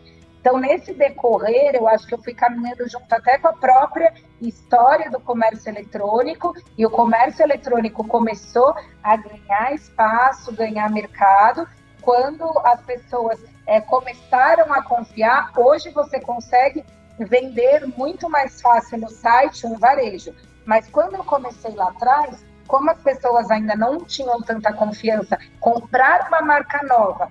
Então, 0.44 0.58
nesse 0.58 0.92
decorrer, 0.92 1.74
eu 1.74 1.88
acho 1.88 2.06
que 2.06 2.12
eu 2.12 2.22
fui 2.22 2.34
caminhando 2.34 2.86
junto 2.86 3.10
até 3.10 3.38
com 3.38 3.48
a 3.48 3.54
própria 3.54 4.12
história 4.42 5.10
do 5.10 5.18
comércio 5.18 5.70
eletrônico, 5.70 6.54
e 6.76 6.84
o 6.84 6.90
comércio 6.90 7.42
eletrônico 7.42 8.06
começou 8.06 8.74
a 9.02 9.16
ganhar 9.16 9.72
espaço, 9.72 10.52
ganhar 10.52 10.90
mercado, 10.90 11.66
quando 12.02 12.44
as 12.62 12.78
pessoas 12.82 13.42
é, 13.66 13.80
começaram 13.80 14.70
a 14.70 14.82
confiar. 14.82 15.50
Hoje 15.56 15.88
você 15.92 16.20
consegue 16.20 16.84
vender 17.18 17.86
muito 17.96 18.28
mais 18.28 18.60
fácil 18.60 18.98
no 18.98 19.08
site 19.08 19.66
um 19.66 19.78
varejo. 19.78 20.34
Mas 20.66 20.86
quando 20.90 21.14
eu 21.14 21.24
comecei 21.24 21.74
lá 21.74 21.88
atrás, 21.88 22.44
como 22.66 22.90
as 22.90 22.98
pessoas 22.98 23.50
ainda 23.50 23.74
não 23.74 23.96
tinham 24.04 24.42
tanta 24.42 24.74
confiança, 24.74 25.38
comprar 25.58 26.28
uma 26.28 26.42
marca 26.42 26.86
nova 26.86 27.30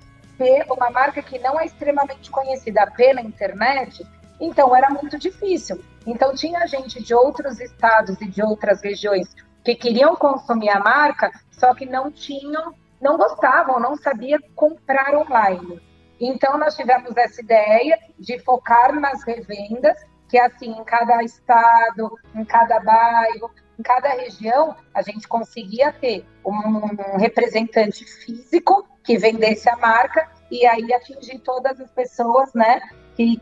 uma 0.69 0.89
marca 0.89 1.21
que 1.21 1.39
não 1.39 1.59
é 1.59 1.65
extremamente 1.65 2.29
conhecida 2.29 2.89
pela 2.91 3.21
internet, 3.21 4.05
Então 4.39 4.75
era 4.75 4.89
muito 4.89 5.17
difícil. 5.17 5.81
Então 6.05 6.33
tinha 6.33 6.67
gente 6.67 7.01
de 7.01 7.13
outros 7.13 7.59
estados 7.59 8.19
e 8.19 8.27
de 8.27 8.43
outras 8.43 8.81
regiões 8.81 9.33
que 9.63 9.75
queriam 9.75 10.15
consumir 10.15 10.69
a 10.69 10.79
marca, 10.79 11.31
só 11.51 11.73
que 11.73 11.85
não 11.85 12.11
tinham, 12.11 12.73
não 12.99 13.17
gostavam, 13.17 13.79
não 13.79 13.95
sabiam 13.95 14.39
comprar 14.55 15.15
online. 15.15 15.81
Então 16.19 16.57
nós 16.57 16.75
tivemos 16.75 17.15
essa 17.15 17.41
ideia 17.41 17.97
de 18.19 18.39
focar 18.39 18.93
nas 18.99 19.23
revendas, 19.23 19.97
que 20.27 20.37
assim, 20.37 20.71
em 20.71 20.83
cada 20.83 21.23
estado, 21.23 22.17
em 22.35 22.43
cada 22.43 22.79
bairro, 22.79 23.49
em 23.79 23.83
cada 23.83 24.09
região, 24.09 24.75
a 24.93 25.01
gente 25.01 25.27
conseguia 25.27 25.93
ter 25.93 26.25
um 26.45 27.17
representante 27.17 28.03
físico 28.05 28.85
que 29.03 29.17
vendesse 29.17 29.69
a 29.69 29.75
marca 29.77 30.29
e 30.50 30.65
aí 30.65 30.93
atingir 30.93 31.39
todas 31.39 31.79
as 31.79 31.91
pessoas, 31.91 32.53
né, 32.53 32.81
que 33.15 33.41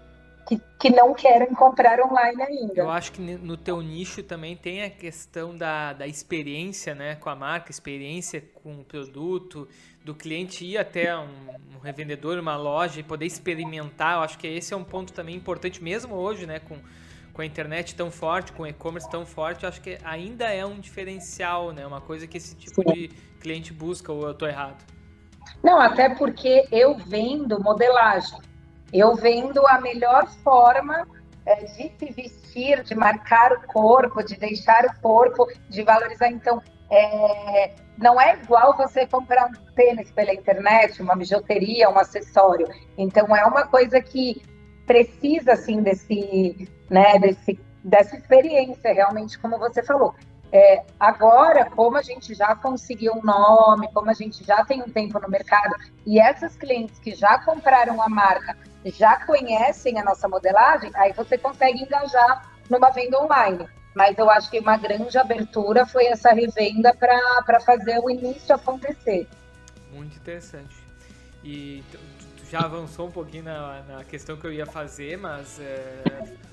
que, 0.51 0.61
que 0.79 0.89
não 0.89 1.13
querem 1.13 1.53
comprar 1.53 1.99
online 2.01 2.41
ainda. 2.41 2.81
Eu 2.81 2.89
acho 2.89 3.11
que 3.13 3.21
no 3.21 3.55
teu 3.55 3.81
nicho 3.81 4.21
também 4.21 4.55
tem 4.55 4.83
a 4.83 4.89
questão 4.89 5.55
da, 5.55 5.93
da 5.93 6.07
experiência 6.07 6.93
né, 6.93 7.15
com 7.15 7.29
a 7.29 7.35
marca, 7.35 7.71
experiência 7.71 8.43
com 8.55 8.81
o 8.81 8.83
produto, 8.83 9.67
do 10.03 10.13
cliente 10.13 10.65
ir 10.65 10.77
até 10.77 11.15
um, 11.17 11.29
um 11.75 11.79
revendedor, 11.79 12.37
uma 12.39 12.57
loja 12.57 12.99
e 12.99 13.03
poder 13.03 13.25
experimentar. 13.25 14.15
Eu 14.15 14.21
acho 14.21 14.37
que 14.37 14.47
esse 14.47 14.73
é 14.73 14.77
um 14.77 14.83
ponto 14.83 15.13
também 15.13 15.35
importante, 15.35 15.81
mesmo 15.81 16.15
hoje, 16.15 16.45
né, 16.45 16.59
com, 16.59 16.77
com 17.31 17.41
a 17.41 17.45
internet 17.45 17.95
tão 17.95 18.11
forte, 18.11 18.51
com 18.51 18.63
o 18.63 18.67
e-commerce 18.67 19.09
tão 19.09 19.25
forte, 19.25 19.63
eu 19.63 19.69
acho 19.69 19.81
que 19.81 19.97
ainda 20.03 20.49
é 20.51 20.65
um 20.65 20.79
diferencial, 20.79 21.71
né? 21.71 21.85
Uma 21.85 22.01
coisa 22.01 22.27
que 22.27 22.37
esse 22.37 22.55
tipo 22.55 22.81
Sim. 22.81 22.93
de 22.93 23.07
cliente 23.39 23.71
busca, 23.71 24.11
ou 24.11 24.23
eu 24.23 24.31
estou 24.31 24.47
errado? 24.47 24.83
Não, 25.63 25.79
até 25.79 26.09
porque 26.09 26.67
eu 26.71 26.95
vendo 26.95 27.61
modelagem. 27.61 28.39
Eu 28.91 29.15
vendo 29.15 29.65
a 29.67 29.79
melhor 29.79 30.27
forma 30.43 31.07
é, 31.45 31.55
de 31.63 31.91
se 31.97 32.11
vestir, 32.11 32.83
de 32.83 32.95
marcar 32.95 33.53
o 33.53 33.61
corpo, 33.67 34.23
de 34.23 34.35
deixar 34.37 34.85
o 34.85 35.01
corpo, 35.01 35.47
de 35.69 35.83
valorizar. 35.83 36.29
Então, 36.29 36.61
é, 36.89 37.73
não 37.97 38.19
é 38.19 38.35
igual 38.35 38.75
você 38.75 39.07
comprar 39.07 39.47
um 39.47 39.73
tênis 39.73 40.11
pela 40.11 40.33
internet, 40.33 41.01
uma 41.01 41.15
bijuteria, 41.15 41.89
um 41.89 41.97
acessório. 41.97 42.67
Então, 42.97 43.35
é 43.35 43.45
uma 43.45 43.65
coisa 43.65 44.01
que 44.01 44.41
precisa, 44.85 45.53
assim, 45.53 45.81
desse, 45.81 46.67
né, 46.89 47.17
desse, 47.19 47.59
dessa 47.83 48.17
experiência, 48.17 48.93
realmente, 48.93 49.39
como 49.39 49.57
você 49.57 49.81
falou. 49.81 50.13
É, 50.51 50.83
agora, 50.99 51.69
como 51.69 51.95
a 51.97 52.01
gente 52.01 52.33
já 52.33 52.55
conseguiu 52.55 53.13
um 53.13 53.21
nome, 53.21 53.87
como 53.93 54.09
a 54.09 54.13
gente 54.13 54.43
já 54.43 54.65
tem 54.65 54.81
um 54.81 54.89
tempo 54.89 55.19
no 55.19 55.29
mercado, 55.29 55.73
e 56.05 56.19
essas 56.19 56.55
clientes 56.57 56.99
que 56.99 57.15
já 57.15 57.39
compraram 57.39 58.01
a 58.01 58.09
marca 58.09 58.57
já 58.85 59.25
conhecem 59.25 59.99
a 59.99 60.03
nossa 60.03 60.27
modelagem, 60.27 60.91
aí 60.95 61.13
você 61.13 61.37
consegue 61.37 61.83
engajar 61.83 62.51
numa 62.69 62.89
venda 62.89 63.21
online. 63.21 63.67
Mas 63.93 64.17
eu 64.17 64.29
acho 64.29 64.49
que 64.49 64.59
uma 64.59 64.77
grande 64.77 65.17
abertura 65.17 65.85
foi 65.85 66.05
essa 66.05 66.33
revenda 66.33 66.93
para 66.93 67.59
fazer 67.59 67.99
o 67.99 68.09
início 68.09 68.55
acontecer. 68.55 69.27
Muito 69.91 70.15
interessante. 70.15 70.75
E 71.43 71.83
tu 71.91 72.45
já 72.49 72.59
avançou 72.59 73.07
um 73.07 73.11
pouquinho 73.11 73.43
na, 73.43 73.81
na 73.83 74.03
questão 74.03 74.37
que 74.37 74.45
eu 74.45 74.53
ia 74.53 74.65
fazer, 74.65 75.17
mas 75.17 75.59
é, 75.59 76.03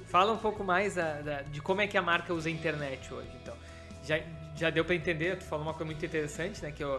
fala 0.07 0.33
um 0.33 0.38
pouco 0.38 0.64
mais 0.64 0.99
a, 0.99 1.21
da, 1.21 1.43
de 1.43 1.61
como 1.61 1.81
é 1.81 1.87
que 1.87 1.97
a 1.97 2.02
marca 2.02 2.35
usa 2.35 2.49
a 2.49 2.52
internet 2.52 3.12
hoje. 3.12 3.31
Então, 3.40 3.55
já, 4.09 4.21
já 4.57 4.71
deu 4.71 4.85
para 4.85 4.95
entender, 4.95 5.37
tu 5.37 5.45
falou 5.45 5.67
uma 5.67 5.75
coisa 5.75 5.85
muito 5.85 6.05
interessante, 6.05 6.62
né? 6.62 6.73
Que 6.73 6.85
o, 6.85 6.99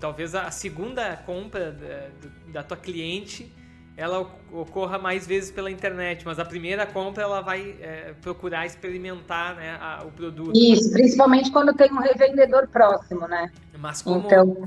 talvez 0.00 0.34
a 0.34 0.50
segunda 0.50 1.16
compra 1.16 1.70
da, 1.72 2.08
da 2.52 2.62
tua 2.62 2.76
cliente 2.76 3.52
ela 3.96 4.26
ocorra 4.50 4.98
mais 4.98 5.26
vezes 5.26 5.50
pela 5.50 5.70
internet, 5.70 6.24
mas 6.24 6.38
a 6.38 6.44
primeira 6.44 6.86
compra 6.86 7.22
ela 7.22 7.42
vai 7.42 7.76
é, 7.82 8.14
procurar 8.22 8.64
experimentar 8.64 9.56
né, 9.56 9.76
a, 9.78 10.02
o 10.06 10.10
produto. 10.10 10.56
Isso, 10.56 10.90
principalmente 10.90 11.50
quando 11.50 11.74
tem 11.74 11.92
um 11.92 11.98
revendedor 11.98 12.66
próximo, 12.68 13.28
né? 13.28 13.50
Mas 13.78 14.00
como, 14.00 14.24
então... 14.24 14.64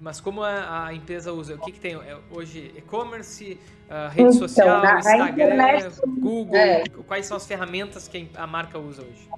mas 0.00 0.20
como 0.20 0.44
a, 0.44 0.86
a 0.86 0.94
empresa 0.94 1.32
usa? 1.32 1.56
O 1.56 1.58
que, 1.58 1.72
que 1.72 1.80
tem 1.80 1.94
é, 1.94 2.16
hoje? 2.30 2.72
E-commerce, 2.76 3.58
uh, 3.88 4.10
rede 4.10 4.28
então, 4.28 4.32
social, 4.32 4.80
na, 4.80 4.98
Instagram, 4.98 5.30
internet, 5.30 6.00
Google? 6.06 6.56
É. 6.56 6.84
Quais 7.08 7.26
são 7.26 7.36
as 7.36 7.46
ferramentas 7.46 8.06
que 8.06 8.30
a 8.36 8.46
marca 8.46 8.78
usa 8.78 9.02
hoje? 9.02 9.28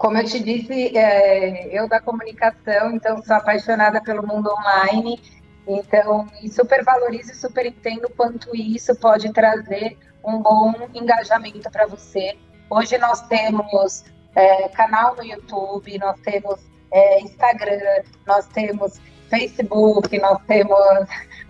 Como 0.00 0.16
eu 0.16 0.24
te 0.24 0.40
disse, 0.40 0.96
é, 0.96 1.68
eu 1.78 1.86
da 1.86 2.00
comunicação, 2.00 2.90
então 2.92 3.22
sou 3.22 3.36
apaixonada 3.36 4.00
pelo 4.00 4.26
mundo 4.26 4.50
online 4.50 5.20
então, 5.66 6.26
super 6.50 6.82
valorizo 6.84 7.30
e 7.30 7.34
super 7.34 7.66
entendo 7.66 8.06
o 8.06 8.10
quanto 8.10 8.54
isso 8.56 8.94
pode 8.96 9.32
trazer 9.32 9.96
um 10.24 10.38
bom 10.38 10.72
engajamento 10.94 11.70
para 11.70 11.86
você. 11.86 12.36
Hoje 12.68 12.98
nós 12.98 13.20
temos 13.28 14.04
é, 14.34 14.68
canal 14.70 15.14
no 15.16 15.24
YouTube, 15.24 15.96
nós 15.98 16.18
temos 16.20 16.60
é, 16.90 17.20
Instagram, 17.20 18.02
nós 18.26 18.46
temos 18.48 19.00
Facebook, 19.28 20.18
nós 20.18 20.38
temos 20.46 21.08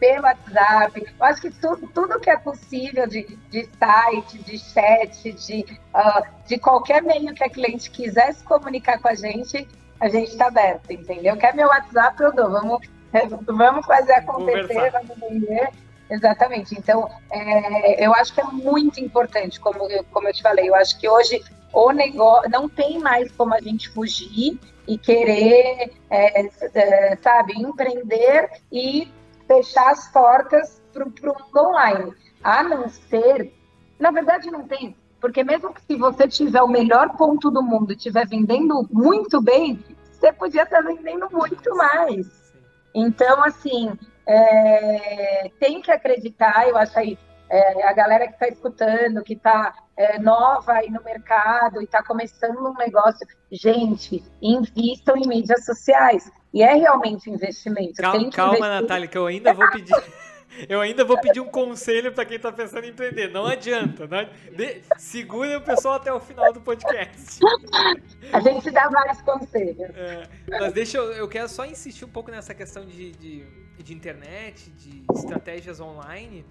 pelo 0.00 0.24
WhatsApp. 0.24 1.06
Eu 1.06 1.26
acho 1.26 1.42
que 1.42 1.50
tudo, 1.50 1.86
tudo 1.88 2.18
que 2.18 2.30
é 2.30 2.36
possível 2.36 3.06
de, 3.06 3.22
de 3.50 3.68
site, 3.78 4.38
de 4.38 4.58
chat, 4.58 5.32
de, 5.32 5.64
uh, 5.94 6.26
de 6.46 6.58
qualquer 6.58 7.02
meio 7.02 7.32
que 7.34 7.44
a 7.44 7.50
cliente 7.50 7.90
quiser 7.90 8.32
se 8.32 8.42
comunicar 8.42 8.98
com 9.00 9.08
a 9.08 9.14
gente, 9.14 9.68
a 10.00 10.08
gente 10.08 10.30
está 10.30 10.46
aberto, 10.46 10.90
entendeu? 10.90 11.36
Quer 11.36 11.54
meu 11.54 11.68
WhatsApp, 11.68 12.20
eu 12.20 12.34
dou. 12.34 12.50
Vamos 12.50 12.80
vamos 13.46 13.86
fazer 13.86 14.14
acontecer, 14.14 14.90
vamos 14.90 15.18
vender. 15.18 15.68
Exatamente. 16.08 16.74
Então, 16.76 17.08
é, 17.30 18.04
eu 18.04 18.12
acho 18.14 18.34
que 18.34 18.40
é 18.40 18.44
muito 18.44 19.00
importante, 19.00 19.60
como, 19.60 19.80
como 20.10 20.28
eu 20.28 20.32
te 20.32 20.42
falei, 20.42 20.68
eu 20.68 20.74
acho 20.74 20.98
que 20.98 21.08
hoje 21.08 21.40
o 21.72 21.92
negócio 21.92 22.50
não 22.50 22.68
tem 22.68 22.98
mais 22.98 23.30
como 23.32 23.54
a 23.54 23.60
gente 23.60 23.88
fugir 23.90 24.58
e 24.88 24.98
querer, 24.98 25.92
é, 26.10 26.46
é, 26.46 27.16
sabe, 27.22 27.52
empreender 27.52 28.50
e 28.72 29.08
fechar 29.50 29.90
as 29.90 30.06
portas 30.12 30.80
para 30.92 31.04
o 31.04 31.58
online. 31.58 32.14
A 32.44 32.62
não 32.62 32.88
ser, 32.88 33.52
na 33.98 34.12
verdade 34.12 34.48
não 34.48 34.62
tem, 34.62 34.96
porque 35.20 35.42
mesmo 35.42 35.74
que 35.74 35.82
se 35.82 35.96
você 35.96 36.28
tiver 36.28 36.62
o 36.62 36.68
melhor 36.68 37.16
ponto 37.16 37.50
do 37.50 37.60
mundo 37.60 37.92
e 37.92 37.96
estiver 37.96 38.28
vendendo 38.28 38.86
muito 38.92 39.42
bem, 39.42 39.84
você 40.12 40.32
podia 40.32 40.62
estar 40.62 40.82
vendendo 40.82 41.28
muito 41.32 41.74
mais. 41.76 42.54
Então, 42.94 43.42
assim, 43.42 43.92
é, 44.26 45.50
tem 45.58 45.82
que 45.82 45.90
acreditar, 45.90 46.68
eu 46.68 46.76
acho 46.76 46.96
aí, 46.98 47.18
é, 47.48 47.86
a 47.88 47.92
galera 47.92 48.28
que 48.28 48.34
está 48.34 48.46
escutando, 48.46 49.22
que 49.24 49.34
está 49.34 49.74
é, 49.96 50.18
nova 50.20 50.74
aí 50.74 50.90
no 50.90 51.02
mercado 51.02 51.80
e 51.80 51.84
está 51.84 52.02
começando 52.04 52.58
um 52.58 52.74
negócio, 52.74 53.26
gente, 53.50 54.22
invistam 54.40 55.16
em 55.16 55.26
mídias 55.26 55.64
sociais. 55.64 56.30
E 56.52 56.62
é 56.62 56.74
realmente 56.74 57.30
investimento. 57.30 57.94
Calma, 57.94 58.30
calma 58.30 58.80
Natália, 58.80 59.06
que 59.06 59.16
eu 59.16 59.26
ainda 59.26 59.52
vou 59.52 59.70
pedir. 59.70 59.94
Eu 60.68 60.80
ainda 60.80 61.04
vou 61.04 61.18
pedir 61.20 61.40
um 61.40 61.46
conselho 61.46 62.12
para 62.12 62.24
quem 62.24 62.36
está 62.36 62.50
pensando 62.50 62.84
em 62.84 62.90
empreender. 62.90 63.28
Não 63.28 63.46
adianta. 63.46 64.06
Não 64.06 64.28
De... 64.54 64.82
Segura 64.98 65.58
o 65.58 65.60
pessoal 65.60 65.94
até 65.94 66.12
o 66.12 66.18
final 66.18 66.52
do 66.52 66.60
podcast. 66.60 67.38
A 68.32 68.40
gente 68.40 68.70
dá 68.70 68.88
vários 68.88 69.22
conselhos. 69.22 69.78
É, 69.94 70.28
mas 70.48 70.72
deixa 70.72 70.98
eu. 70.98 71.12
Eu 71.12 71.28
quero 71.28 71.48
só 71.48 71.64
insistir 71.64 72.04
um 72.04 72.08
pouco 72.08 72.30
nessa 72.30 72.52
questão 72.52 72.84
de, 72.84 73.12
de, 73.12 73.44
de 73.78 73.94
internet, 73.94 74.70
de 74.70 75.04
estratégias 75.14 75.80
online. 75.80 76.44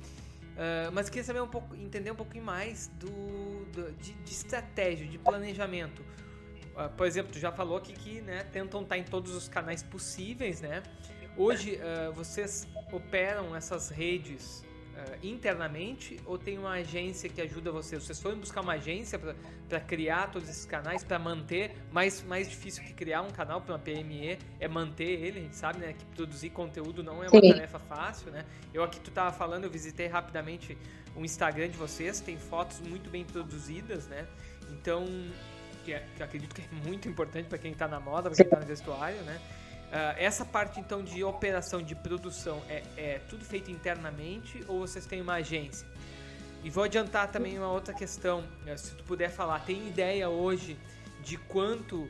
Uh, 0.60 0.92
mas 0.92 1.10
queria 1.10 1.24
saber 1.24 1.42
um 1.42 1.48
pouco, 1.48 1.74
entender 1.76 2.12
um 2.12 2.16
pouquinho 2.16 2.44
mais 2.44 2.88
do, 3.00 3.66
do 3.72 3.92
de, 3.94 4.12
de, 4.12 4.32
estratégia, 4.32 5.08
de 5.08 5.18
planejamento. 5.18 6.04
Uh, 6.80 6.90
por 6.96 7.06
exemplo, 7.06 7.34
tu 7.34 7.40
já 7.40 7.52
falou 7.52 7.78
aqui 7.78 7.92
que 7.92 8.22
né, 8.22 8.46
tentam 8.54 8.82
estar 8.82 8.98
em 8.98 9.04
todos 9.04 9.36
os 9.36 9.50
canais 9.50 9.84
possíveis, 9.84 10.62
né? 10.62 10.82
Hoje, 11.36 11.78
uh, 11.78 12.14
vocês 12.14 12.66
operam 12.94 13.54
essas 13.54 13.90
redes 13.90 14.64
uh, 14.94 15.26
internamente 15.26 16.18
ou 16.26 16.38
tem 16.38 16.58
uma 16.58 16.72
agência 16.72 17.28
que 17.28 17.42
ajuda 17.42 17.70
vocês? 17.70 18.02
Vocês 18.02 18.22
foram 18.22 18.38
buscar 18.38 18.62
uma 18.62 18.74
agência 18.74 19.20
para 19.68 19.80
criar 19.82 20.32
todos 20.32 20.48
esses 20.48 20.66
canais, 20.66 21.04
para 21.04 21.20
manter? 21.20 21.76
Mais, 21.92 22.24
mais 22.24 22.50
difícil 22.50 22.82
que 22.84 22.94
criar 22.94 23.24
um 23.24 23.30
canal 23.30 23.60
para 23.60 23.74
uma 23.74 23.80
PME 23.80 24.40
é 24.58 24.68
manter 24.70 25.22
ele, 25.22 25.40
a 25.40 25.44
gente 25.44 25.58
sabe, 25.58 25.80
né? 25.80 25.92
Que 25.92 26.06
produzir 26.16 26.52
conteúdo 26.52 27.04
não 27.04 27.22
é 27.22 27.28
uma 27.28 27.42
Sim. 27.42 27.52
tarefa 27.52 27.80
fácil, 27.80 28.32
né? 28.32 28.46
Eu 28.74 28.84
aqui 28.84 29.02
tu 29.02 29.12
tava 29.12 29.34
falando, 29.34 29.66
eu 29.66 29.70
visitei 29.70 30.08
rapidamente 30.08 30.78
o 31.14 31.26
Instagram 31.26 31.68
de 31.68 31.78
vocês, 31.78 32.22
tem 32.22 32.38
fotos 32.38 32.80
muito 32.80 33.10
bem 33.10 33.26
produzidas, 33.26 34.08
né? 34.08 34.26
Então, 34.72 35.06
que, 35.84 35.94
é, 35.94 36.06
que 36.16 36.24
acredito 36.24 36.54
que 36.54 36.62
é 36.62 36.88
muito 36.88 37.08
importante 37.08 37.48
para 37.48 37.58
quem 37.58 37.72
está 37.72 37.88
na 37.88 38.00
moda, 38.00 38.30
para 38.30 38.36
quem 38.36 38.46
está 38.46 38.60
no 38.60 38.66
vestuário, 38.66 39.22
né? 39.22 39.40
Uh, 39.90 40.14
essa 40.18 40.46
parte 40.46 40.80
então 40.80 41.04
de 41.04 41.24
operação, 41.24 41.82
de 41.82 41.96
produção, 41.96 42.62
é, 42.70 42.84
é, 42.96 43.22
tudo 43.28 43.44
feito 43.44 43.72
internamente 43.72 44.64
ou 44.68 44.82
vocês 44.82 45.06
têm 45.08 45.20
uma 45.20 45.34
agência? 45.36 45.88
E 46.64 46.70
vou 46.70 46.84
adiantar 46.84 47.32
também 47.32 47.58
uma 47.58 47.72
outra 47.72 47.92
questão, 47.94 48.42
uh, 48.42 48.78
se 48.78 48.94
tu 48.96 49.04
puder 49.04 49.32
falar, 49.32 49.60
tem 49.62 49.88
ideia 49.88 50.30
hoje 50.30 50.78
de 51.24 51.38
quanto, 51.38 52.08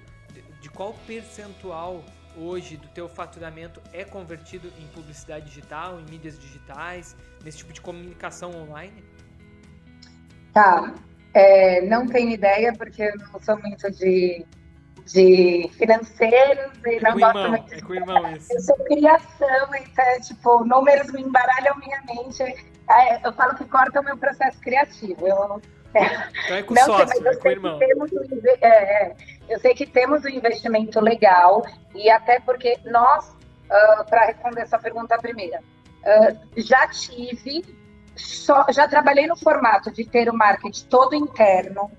de 0.60 0.70
qual 0.70 0.94
percentual 1.08 2.04
hoje 2.36 2.76
do 2.76 2.88
teu 2.90 3.08
faturamento 3.08 3.82
é 3.94 4.04
convertido 4.04 4.72
em 4.78 4.88
publicidade 4.88 5.46
digital, 5.46 6.00
em 6.00 6.04
mídias 6.04 6.38
digitais, 6.38 7.16
nesse 7.44 7.60
tipo 7.60 7.72
de 7.72 7.80
comunicação 7.80 8.52
online? 8.56 9.04
Tá. 10.54 10.94
É, 11.34 11.82
não 11.82 12.08
tenho 12.08 12.30
ideia, 12.32 12.74
porque 12.74 13.04
eu 13.04 13.18
não 13.18 13.40
sou 13.40 13.60
muito 13.60 13.90
de, 13.92 14.46
de 15.06 15.70
financeiros 15.78 16.72
e 16.86 16.96
é 16.96 17.02
não 17.02 17.20
gosto 17.20 17.38
irmão, 17.38 17.50
muito 17.50 17.74
é 17.74 17.82
com 17.82 17.92
o 17.92 17.96
irmão 17.96 18.36
isso. 18.36 18.54
Eu 18.54 18.62
sou 18.62 18.76
criação, 18.86 19.76
então, 19.76 20.06
é, 20.06 20.20
tipo, 20.20 20.66
números 20.66 21.12
me 21.12 21.22
embaralham 21.22 21.78
minha 21.78 22.02
mente. 22.08 22.44
Eu 23.24 23.32
falo 23.34 23.56
que 23.56 23.66
corta 23.66 24.02
o 24.02 24.04
meu 24.04 24.18
processo 24.18 24.60
criativo. 24.60 25.28
Eu, 25.28 25.62
então 25.94 26.56
é 26.56 26.64
com 26.64 26.74
não, 26.76 26.84
sócio, 26.84 27.08
sei, 27.08 27.22
mas 27.22 27.38
é 27.38 27.40
com 27.40 27.50
irmão. 27.50 27.80
Temos 27.80 28.12
um, 28.12 28.22
é, 28.46 28.58
é, 28.62 29.16
eu 29.48 29.60
sei 29.60 29.74
que 29.74 29.86
temos 29.86 30.24
um 30.24 30.30
investimento 30.30 31.00
legal, 31.00 31.66
e 31.96 32.10
até 32.10 32.40
porque 32.40 32.78
nós, 32.86 33.28
uh, 33.28 33.34
ah, 33.72 34.06
para 34.10 34.28
responder 34.28 34.62
essa 34.62 34.78
pergunta 34.78 35.18
primeira, 35.18 35.60
uh, 35.60 36.62
já 36.62 36.88
tive, 36.88 37.64
só, 38.20 38.66
já 38.70 38.88
trabalhei 38.88 39.28
no 39.28 39.38
formato 39.38 39.92
de 39.92 40.06
ter 40.06 40.30
o 40.30 40.34
marketing 40.34 40.86
todo 40.86 41.16
interno, 41.16 41.92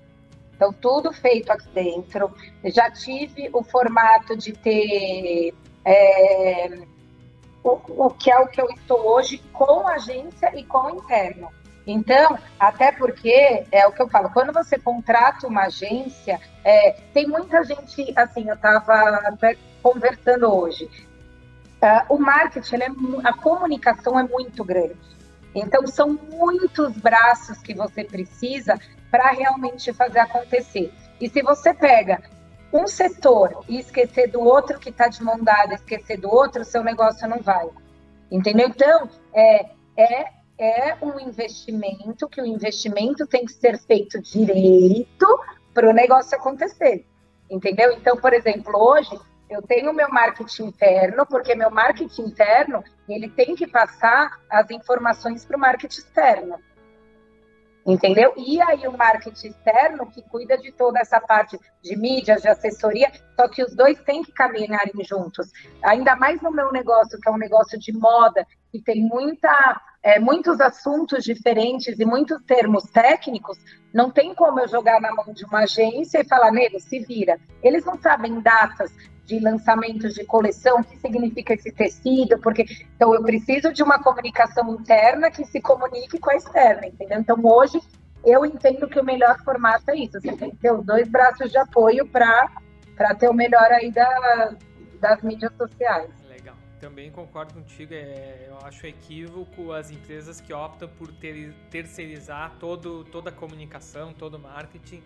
então 0.55 0.71
tudo 0.71 1.11
feito 1.11 1.51
aqui 1.51 1.67
dentro. 1.73 2.33
Já 2.65 2.89
tive 2.91 3.49
o 3.53 3.63
formato 3.63 4.35
de 4.37 4.53
ter 4.53 5.53
é, 5.83 6.79
o, 7.63 8.05
o 8.05 8.09
que 8.11 8.31
é 8.31 8.39
o 8.39 8.47
que 8.47 8.61
eu 8.61 8.67
estou 8.69 8.99
hoje 9.07 9.39
com 9.51 9.87
agência 9.87 10.51
e 10.55 10.63
com 10.63 10.89
interno. 10.89 11.49
Então, 11.85 12.37
até 12.59 12.91
porque 12.91 13.65
é 13.71 13.87
o 13.87 13.91
que 13.91 14.01
eu 14.01 14.07
falo, 14.07 14.29
quando 14.29 14.53
você 14.53 14.77
contrata 14.77 15.47
uma 15.47 15.63
agência, 15.63 16.39
é, 16.63 16.91
tem 17.13 17.27
muita 17.27 17.63
gente, 17.63 18.13
assim, 18.15 18.47
eu 18.47 18.53
estava 18.53 19.19
conversando 19.81 20.53
hoje. 20.53 20.85
Uh, 21.81 22.13
o 22.13 22.19
marketing, 22.19 22.75
é, 22.75 22.87
a 23.23 23.33
comunicação 23.33 24.19
é 24.19 24.23
muito 24.23 24.63
grande. 24.63 24.95
Então, 25.53 25.85
são 25.87 26.17
muitos 26.31 26.93
braços 26.97 27.57
que 27.59 27.73
você 27.73 28.03
precisa 28.03 28.79
para 29.09 29.31
realmente 29.31 29.91
fazer 29.93 30.19
acontecer. 30.19 30.91
E 31.19 31.29
se 31.29 31.41
você 31.41 31.73
pega 31.73 32.21
um 32.71 32.87
setor 32.87 33.63
e 33.67 33.79
esquecer 33.79 34.31
do 34.31 34.39
outro 34.39 34.79
que 34.79 34.89
está 34.89 35.07
de 35.07 35.21
mão 35.21 35.43
dada, 35.43 35.73
esquecer 35.73 36.17
do 36.17 36.33
outro, 36.33 36.63
seu 36.63 36.83
negócio 36.83 37.27
não 37.27 37.39
vai. 37.39 37.67
Entendeu? 38.31 38.69
Então, 38.69 39.09
é, 39.33 39.65
é 39.97 40.41
é 40.61 40.95
um 41.01 41.19
investimento, 41.19 42.29
que 42.29 42.39
o 42.39 42.45
investimento 42.45 43.25
tem 43.25 43.45
que 43.45 43.51
ser 43.51 43.79
feito 43.79 44.21
direito 44.21 45.25
para 45.73 45.89
o 45.89 45.93
negócio 45.93 46.37
acontecer. 46.37 47.03
Entendeu? 47.49 47.91
Então, 47.93 48.15
por 48.15 48.31
exemplo, 48.31 48.71
hoje 48.75 49.19
eu 49.51 49.61
tenho 49.61 49.93
meu 49.93 50.09
marketing 50.09 50.67
interno, 50.67 51.25
porque 51.25 51.53
meu 51.53 51.69
marketing 51.69 52.21
interno 52.23 52.81
ele 53.07 53.29
tem 53.29 53.53
que 53.53 53.67
passar 53.67 54.39
as 54.49 54.71
informações 54.71 55.43
para 55.43 55.57
o 55.57 55.59
marketing 55.59 55.99
externo. 55.99 56.57
Entendeu? 57.85 58.33
E 58.37 58.61
aí 58.61 58.87
o 58.87 58.97
marketing 58.97 59.47
externo 59.47 60.05
que 60.09 60.21
cuida 60.21 60.57
de 60.57 60.71
toda 60.71 60.99
essa 60.99 61.19
parte 61.19 61.59
de 61.81 61.97
mídias, 61.97 62.41
de 62.41 62.47
assessoria, 62.47 63.11
só 63.35 63.49
que 63.49 63.61
os 63.61 63.75
dois 63.75 63.99
têm 64.03 64.23
que 64.23 64.31
caminharem 64.31 65.03
juntos. 65.03 65.47
Ainda 65.83 66.15
mais 66.15 66.41
no 66.41 66.51
meu 66.51 66.71
negócio, 66.71 67.19
que 67.19 67.27
é 67.27 67.31
um 67.31 67.37
negócio 67.37 67.77
de 67.77 67.91
moda, 67.91 68.47
que 68.71 68.81
tem 68.81 69.03
muita 69.03 69.81
é, 70.03 70.19
muitos 70.19 70.59
assuntos 70.59 71.23
diferentes 71.23 71.99
e 71.99 72.05
muitos 72.05 72.41
termos 72.43 72.85
técnicos, 72.85 73.57
não 73.93 74.09
tem 74.09 74.33
como 74.33 74.59
eu 74.59 74.67
jogar 74.67 74.99
na 74.99 75.13
mão 75.13 75.31
de 75.31 75.45
uma 75.45 75.59
agência 75.59 76.21
e 76.21 76.27
falar, 76.27 76.51
nego, 76.51 76.79
se 76.79 76.99
vira. 76.99 77.39
Eles 77.61 77.85
não 77.85 77.99
sabem 78.01 78.39
datas 78.39 78.91
de 79.31 79.39
lançamentos 79.39 80.13
de 80.13 80.25
coleção, 80.25 80.81
o 80.81 80.83
que 80.83 80.97
significa 80.97 81.53
esse 81.53 81.71
tecido, 81.71 82.37
porque 82.39 82.65
então 82.95 83.15
eu 83.15 83.23
preciso 83.23 83.71
de 83.71 83.81
uma 83.81 83.97
comunicação 84.03 84.75
interna 84.75 85.31
que 85.31 85.45
se 85.45 85.61
comunique 85.61 86.19
com 86.19 86.31
a 86.31 86.35
externa, 86.35 86.87
entendeu? 86.87 87.19
Então 87.19 87.39
hoje 87.43 87.79
eu 88.25 88.45
entendo 88.45 88.87
que 88.87 88.99
o 88.99 89.03
melhor 89.03 89.41
formato 89.43 89.89
é 89.89 89.95
isso, 89.95 90.19
você 90.19 90.33
tem 90.33 90.51
que 90.51 90.57
ter 90.57 90.71
os 90.71 90.85
dois 90.85 91.07
braços 91.07 91.49
de 91.49 91.57
apoio 91.57 92.05
para 92.07 93.15
ter 93.17 93.29
o 93.29 93.33
melhor 93.33 93.71
aí 93.71 93.89
da, 93.91 94.53
das 94.99 95.21
mídias 95.21 95.53
sociais. 95.55 96.09
Também 96.81 97.11
concordo 97.11 97.53
contigo, 97.53 97.93
é, 97.93 98.47
eu 98.49 98.57
acho 98.65 98.87
equívoco 98.87 99.71
as 99.71 99.91
empresas 99.91 100.41
que 100.41 100.51
optam 100.51 100.89
por 100.89 101.11
ter, 101.11 101.53
terceirizar 101.69 102.55
todo, 102.59 103.03
toda 103.03 103.29
a 103.29 103.31
comunicação, 103.31 104.11
todo 104.11 104.33
o 104.33 104.39
marketing. 104.39 104.99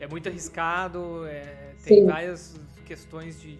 É 0.00 0.08
muito 0.08 0.30
arriscado, 0.30 1.26
é, 1.26 1.74
tem 1.84 2.06
várias 2.06 2.58
questões 2.90 3.40
de 3.40 3.56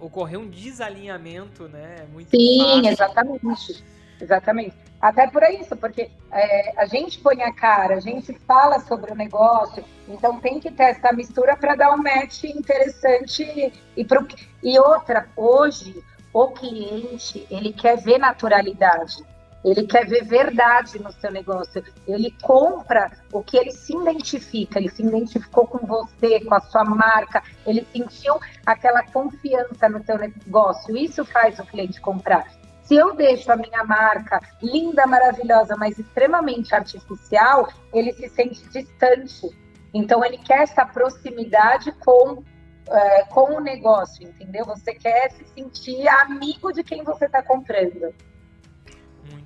ocorrer 0.00 0.36
um 0.36 0.48
desalinhamento, 0.48 1.68
né? 1.68 1.98
É 2.00 2.06
muito 2.12 2.28
Sim, 2.30 2.58
fácil. 2.58 2.90
exatamente. 2.90 3.84
Exatamente. 4.20 4.76
Até 5.00 5.28
por 5.28 5.44
isso, 5.44 5.76
porque 5.76 6.10
é, 6.32 6.74
a 6.76 6.86
gente 6.86 7.20
põe 7.20 7.40
a 7.42 7.54
cara, 7.54 7.94
a 7.94 8.00
gente 8.00 8.32
fala 8.48 8.80
sobre 8.80 9.12
o 9.12 9.14
negócio, 9.14 9.84
então 10.08 10.40
tem 10.40 10.58
que 10.58 10.72
ter 10.72 10.90
essa 10.90 11.12
mistura 11.12 11.56
para 11.56 11.76
dar 11.76 11.92
um 11.92 11.98
match 11.98 12.44
interessante. 12.44 13.72
E, 13.96 14.04
pro, 14.04 14.26
e 14.60 14.76
outra, 14.80 15.28
hoje, 15.36 16.02
o 16.32 16.48
cliente, 16.48 17.46
ele 17.48 17.72
quer 17.72 17.96
ver 17.98 18.18
naturalidade, 18.18 19.22
ele 19.64 19.86
quer 19.86 20.06
ver 20.06 20.24
verdade 20.24 20.98
no 20.98 21.12
seu 21.12 21.30
negócio. 21.30 21.82
Ele 22.06 22.34
compra 22.42 23.10
o 23.32 23.42
que 23.42 23.56
ele 23.56 23.72
se 23.72 23.94
identifica, 23.94 24.78
ele 24.78 24.88
se 24.88 25.02
identificou 25.02 25.66
com 25.66 25.86
você, 25.86 26.40
com 26.40 26.54
a 26.54 26.60
sua 26.60 26.84
marca, 26.84 27.42
ele 27.66 27.86
sentiu 27.92 28.38
aquela 28.64 29.02
confiança 29.04 29.88
no 29.88 30.02
seu 30.04 30.18
negócio. 30.18 30.96
Isso 30.96 31.24
faz 31.24 31.58
o 31.58 31.66
cliente 31.66 32.00
comprar. 32.00 32.46
Se 32.82 32.94
eu 32.96 33.14
deixo 33.14 33.52
a 33.52 33.56
minha 33.56 33.84
marca 33.84 34.40
linda, 34.60 35.06
maravilhosa, 35.06 35.76
mas 35.76 35.98
extremamente 35.98 36.74
artificial, 36.74 37.68
ele 37.92 38.12
se 38.12 38.28
sente 38.30 38.68
distante. 38.70 39.48
Então 39.92 40.24
ele 40.24 40.38
quer 40.38 40.62
essa 40.62 40.84
proximidade 40.84 41.92
com 42.04 42.42
é, 42.88 43.24
com 43.26 43.56
o 43.56 43.60
negócio, 43.60 44.26
entendeu? 44.26 44.64
Você 44.64 44.94
quer 44.94 45.30
se 45.30 45.44
sentir 45.54 46.08
amigo 46.08 46.72
de 46.72 46.82
quem 46.82 47.04
você 47.04 47.26
está 47.26 47.40
comprando. 47.40 48.12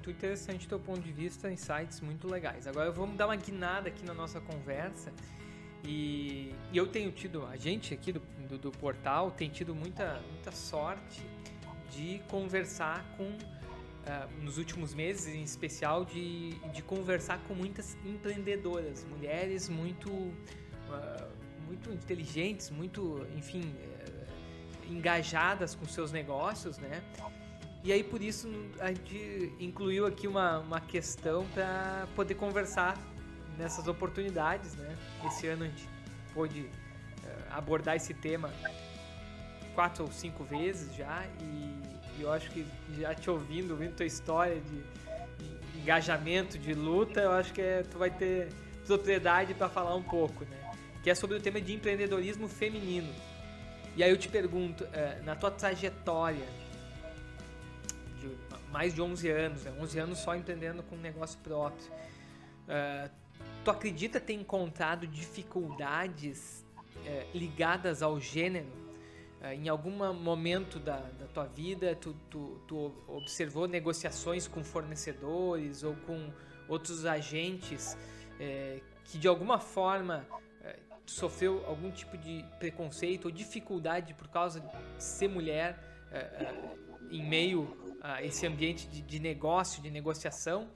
Muito 0.04 0.18
interessante 0.18 0.68
teu 0.68 0.78
ponto 0.78 1.00
de 1.00 1.12
vista, 1.12 1.50
insights 1.50 2.02
muito 2.02 2.28
legais. 2.28 2.66
Agora 2.66 2.90
vamos 2.90 3.16
dar 3.16 3.26
uma 3.26 3.36
guinada 3.36 3.88
aqui 3.88 4.04
na 4.04 4.12
nossa 4.12 4.38
conversa. 4.38 5.10
E, 5.82 6.54
e 6.70 6.76
eu 6.76 6.86
tenho 6.86 7.10
tido, 7.10 7.46
a 7.46 7.56
gente 7.56 7.94
aqui 7.94 8.12
do, 8.12 8.20
do, 8.46 8.58
do, 8.58 8.70
portal 8.70 9.30
tem 9.30 9.48
tido 9.48 9.74
muita, 9.74 10.20
muita 10.30 10.52
sorte 10.52 11.22
de 11.90 12.20
conversar 12.28 13.02
com, 13.16 13.24
uh, 13.24 14.42
nos 14.42 14.58
últimos 14.58 14.92
meses 14.92 15.34
em 15.34 15.42
especial, 15.42 16.04
de, 16.04 16.50
de 16.50 16.82
conversar 16.82 17.38
com 17.48 17.54
muitas 17.54 17.96
empreendedoras, 18.04 19.04
mulheres 19.04 19.70
muito 19.70 20.10
uh, 20.10 21.44
muito 21.66 21.90
inteligentes, 21.90 22.70
muito, 22.70 23.26
enfim, 23.34 23.74
é, 23.80 24.92
engajadas 24.92 25.74
com 25.74 25.86
seus 25.86 26.12
negócios, 26.12 26.76
né? 26.76 27.02
E 27.84 27.92
aí 27.92 28.02
por 28.02 28.22
isso 28.22 28.48
a 28.80 28.88
gente 28.88 29.52
incluiu 29.60 30.06
aqui 30.06 30.26
uma, 30.26 30.60
uma 30.60 30.80
questão 30.80 31.46
para 31.52 32.08
poder 32.16 32.34
conversar 32.34 32.98
nessas 33.58 33.86
oportunidades, 33.86 34.74
né? 34.74 34.96
Esse 35.26 35.46
ano 35.46 35.64
a 35.64 35.66
gente 35.68 35.86
pôde 36.32 36.62
uh, 36.62 36.68
abordar 37.50 37.94
esse 37.94 38.14
tema 38.14 38.50
quatro 39.74 40.04
ou 40.04 40.10
cinco 40.10 40.44
vezes 40.44 40.96
já 40.96 41.26
e, 41.42 41.44
e, 42.18 42.22
eu 42.22 42.32
acho 42.32 42.50
que 42.52 42.66
já 42.98 43.14
te 43.14 43.28
ouvindo, 43.28 43.72
ouvindo 43.72 43.94
tua 43.94 44.06
história 44.06 44.58
de, 44.60 44.82
engajamento, 45.78 46.56
de 46.56 46.72
luta, 46.72 47.20
eu 47.20 47.32
acho 47.32 47.52
que 47.52 47.60
é, 47.60 47.82
tu 47.82 47.98
vai 47.98 48.08
ter 48.08 48.48
propriedade 48.86 49.52
para 49.52 49.68
falar 49.68 49.94
um 49.94 50.02
pouco, 50.02 50.44
né? 50.46 50.72
que 51.02 51.10
é 51.10 51.14
sobre 51.14 51.36
o 51.36 51.40
tema 51.40 51.60
de 51.60 51.74
empreendedorismo 51.74 52.48
feminino. 52.48 53.12
E 53.94 54.02
aí 54.02 54.10
eu 54.10 54.16
te 54.16 54.28
pergunto, 54.28 54.88
é, 54.94 55.20
na 55.22 55.36
tua 55.36 55.50
trajetória 55.50 56.46
mais 58.74 58.92
de 58.92 59.00
11 59.00 59.30
anos, 59.30 59.62
né, 59.62 59.72
11 59.80 59.98
anos 60.00 60.18
só 60.18 60.34
empreendendo 60.34 60.82
com 60.82 60.96
um 60.96 61.00
negócio 61.00 61.38
próprio, 61.38 61.86
é, 62.66 63.08
tu 63.64 63.70
acredita 63.70 64.18
ter 64.18 64.32
encontrado 64.32 65.06
dificuldades 65.06 66.66
é, 67.06 67.28
ligadas 67.32 68.02
ao 68.02 68.20
gênero? 68.20 68.82
em 69.52 69.68
algum 69.68 69.90
momento 70.14 70.78
da, 70.78 70.96
da 70.96 71.26
tua 71.26 71.44
vida, 71.44 71.94
tu, 71.94 72.16
tu, 72.30 72.62
tu 72.66 72.94
observou 73.06 73.68
negociações 73.68 74.48
com 74.48 74.64
fornecedores 74.64 75.82
ou 75.82 75.94
com 76.06 76.32
outros 76.66 77.04
agentes 77.04 77.94
que 79.04 79.18
de 79.18 79.28
alguma 79.28 79.58
forma 79.58 80.26
sofreu 81.04 81.62
algum 81.66 81.90
tipo 81.90 82.16
de 82.16 82.42
preconceito 82.58 83.26
ou 83.26 83.30
dificuldade 83.30 84.14
por 84.14 84.28
causa 84.28 84.60
de 84.60 85.04
ser 85.04 85.28
mulher 85.28 85.78
em 87.10 87.22
meio 87.22 87.83
a 88.04 88.22
esse 88.22 88.46
ambiente 88.46 88.86
de, 88.86 89.00
de, 89.00 89.18
negócio, 89.18 89.82
de 89.82 89.90
negociação? 89.90 90.68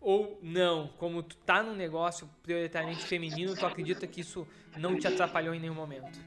Ou 0.00 0.36
não, 0.42 0.90
como 0.98 1.22
tu 1.22 1.36
tá 1.36 1.62
num 1.62 1.76
negócio 1.76 2.28
prioritariamente 2.42 3.04
feminino, 3.04 3.54
tu 3.54 3.64
acredita 3.64 4.04
que 4.04 4.20
isso 4.20 4.46
não 4.76 4.98
te 4.98 5.06
atrapalhou 5.06 5.54
em 5.54 5.60
nenhum 5.60 5.76
momento? 5.76 6.18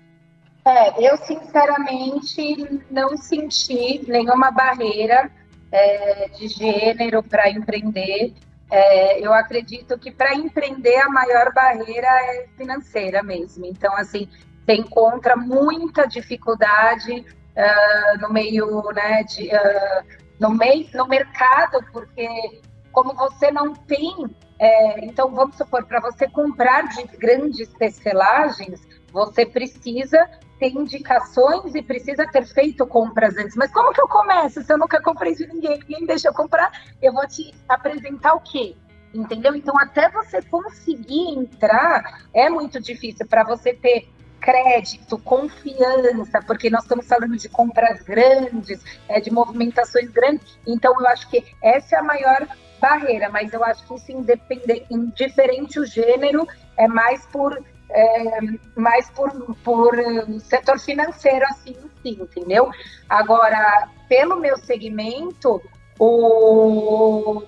É, 0.66 1.12
eu 1.12 1.18
sinceramente 1.18 2.84
não 2.90 3.18
senti 3.18 4.02
nenhuma 4.10 4.50
barreira 4.50 5.30
é, 5.70 6.30
de 6.30 6.48
gênero 6.48 7.22
para 7.22 7.50
empreender. 7.50 8.34
é, 8.72 9.20
eu 9.20 9.34
acredito 9.34 10.00
que 10.00 10.10
para 10.10 10.34
empreender 10.34 10.96
a 11.02 11.10
maior 11.10 11.54
barreira 11.54 12.08
é 12.08 12.48
financeira 12.58 13.22
mesmo. 13.22 13.66
Então, 13.66 13.94
assim, 13.98 14.30
você 14.66 14.74
encontra 14.74 15.36
muita 15.36 16.08
dificuldade 16.08 17.26
uh, 17.56 18.22
no 18.22 18.32
meio, 18.32 18.82
né, 18.94 19.24
de, 19.24 19.48
uh, 19.50 20.25
no 20.40 20.50
meio, 20.52 20.88
no 20.94 21.08
mercado, 21.08 21.84
porque 21.92 22.62
como 22.92 23.14
você 23.14 23.52
não 23.52 23.74
tem, 23.74 24.14
é, 24.60 25.06
então 25.06 25.30
vamos 25.34 25.58
supor, 25.58 25.86
para 25.86 26.00
você 26.00 26.30
comprar 26.30 26.88
de 26.88 27.04
grandes 27.18 27.68
tecelagens, 27.74 28.82
você 29.12 29.46
precisa 29.46 30.30
ter 30.60 30.70
indicações 30.70 31.76
e 31.76 31.82
precisa 31.82 32.26
ter 32.28 32.46
feito 32.46 32.88
compras 32.88 33.38
antes. 33.38 33.56
Mas 33.56 33.72
como 33.72 33.94
que 33.94 34.02
eu 34.02 34.08
começo? 34.08 34.62
Se 34.62 34.72
eu 34.72 34.78
nunca 34.78 35.02
comprei 35.02 35.36
de 35.36 35.46
ninguém, 35.48 35.80
ninguém 35.80 36.06
deixa 36.06 36.30
eu 36.30 36.34
comprar, 36.34 36.72
eu 37.02 37.14
vou 37.14 37.28
te 37.28 37.54
apresentar 37.68 38.34
o 38.34 38.40
quê? 38.40 38.76
Entendeu? 39.14 39.56
Então, 39.56 39.78
até 39.80 40.10
você 40.10 40.42
conseguir 40.42 41.38
entrar 41.38 42.24
é 42.34 42.50
muito 42.50 42.82
difícil 42.82 43.26
para 43.28 43.44
você 43.44 43.74
ter 43.74 44.10
crédito, 44.46 45.18
confiança, 45.18 46.40
porque 46.46 46.70
nós 46.70 46.84
estamos 46.84 47.08
falando 47.08 47.36
de 47.36 47.50
compras 47.50 48.04
grandes, 48.04 48.80
é, 49.10 49.20
de 49.20 49.32
movimentações 49.32 50.12
grandes. 50.12 50.60
Então, 50.68 50.94
eu 51.00 51.08
acho 51.08 51.28
que 51.32 51.44
essa 51.64 51.96
é 51.96 52.00
a 52.00 52.04
maior 52.04 52.48
barreira, 52.80 53.28
mas 53.30 53.52
eu 53.52 53.64
acho 53.64 53.84
que 53.88 53.96
isso, 53.96 54.12
independente, 54.12 54.86
indiferente 54.92 55.80
o 55.80 55.86
gênero, 55.86 56.48
é 56.78 56.88
mais 56.88 57.26
por 57.26 57.60
é, 57.90 58.40
mais 58.76 59.10
por, 59.12 59.32
por 59.64 59.96
setor 60.42 60.80
financeiro, 60.80 61.46
assim, 61.46 61.76
sim, 62.04 62.18
entendeu? 62.22 62.70
Agora, 63.10 63.90
pelo 64.10 64.40
meu 64.40 64.58
segmento, 64.58 65.62
o, 66.00 67.44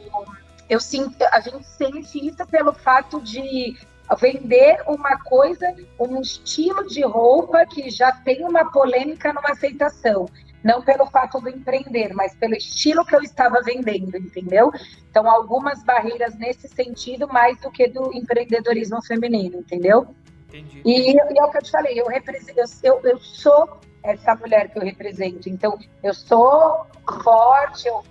eu 0.70 0.80
sinto, 0.80 1.24
a 1.32 1.40
gente 1.42 1.66
sente 1.66 2.26
isso 2.26 2.46
pelo 2.48 2.72
fato 2.74 3.20
de 3.22 3.76
vender 4.16 4.82
uma 4.88 5.18
coisa, 5.24 5.74
um 6.00 6.22
estilo 6.22 6.88
de 6.88 7.04
roupa 7.04 7.66
que 7.66 7.90
já 7.90 8.12
tem 8.12 8.44
uma 8.44 8.72
polêmica 8.72 9.34
numa 9.34 9.52
aceitação. 9.52 10.28
Não 10.64 10.82
pelo 10.82 11.06
fato 11.08 11.40
do 11.40 11.50
empreender, 11.50 12.14
mas 12.14 12.36
pelo 12.36 12.56
estilo 12.56 13.06
que 13.06 13.16
eu 13.16 13.22
estava 13.22 13.62
vendendo, 13.62 14.18
entendeu? 14.18 14.72
Então, 15.10 15.30
algumas 15.30 15.84
barreiras 15.84 16.36
nesse 16.36 16.68
sentido, 16.68 17.28
mais 17.28 17.60
do 17.62 17.72
que 17.72 17.88
do 17.88 18.14
empreendedorismo 18.14 19.02
feminino, 19.06 19.60
entendeu? 19.60 20.08
Entendi. 20.48 20.82
E, 20.84 21.12
e 21.14 21.40
é 21.40 21.44
o 21.44 21.52
que 21.52 21.58
eu 21.58 21.62
te 21.62 21.72
falei, 21.72 22.00
eu, 22.00 22.08
represento, 22.08 22.60
eu, 22.84 23.00
eu 23.04 23.20
sou 23.20 23.80
essa 24.04 24.36
mulher 24.36 24.70
que 24.70 24.80
eu 24.80 24.84
represento. 24.84 25.48
Então, 25.48 25.78
eu 26.04 26.14
sou 26.14 26.86
forte, 27.24 27.88
eu 27.88 28.04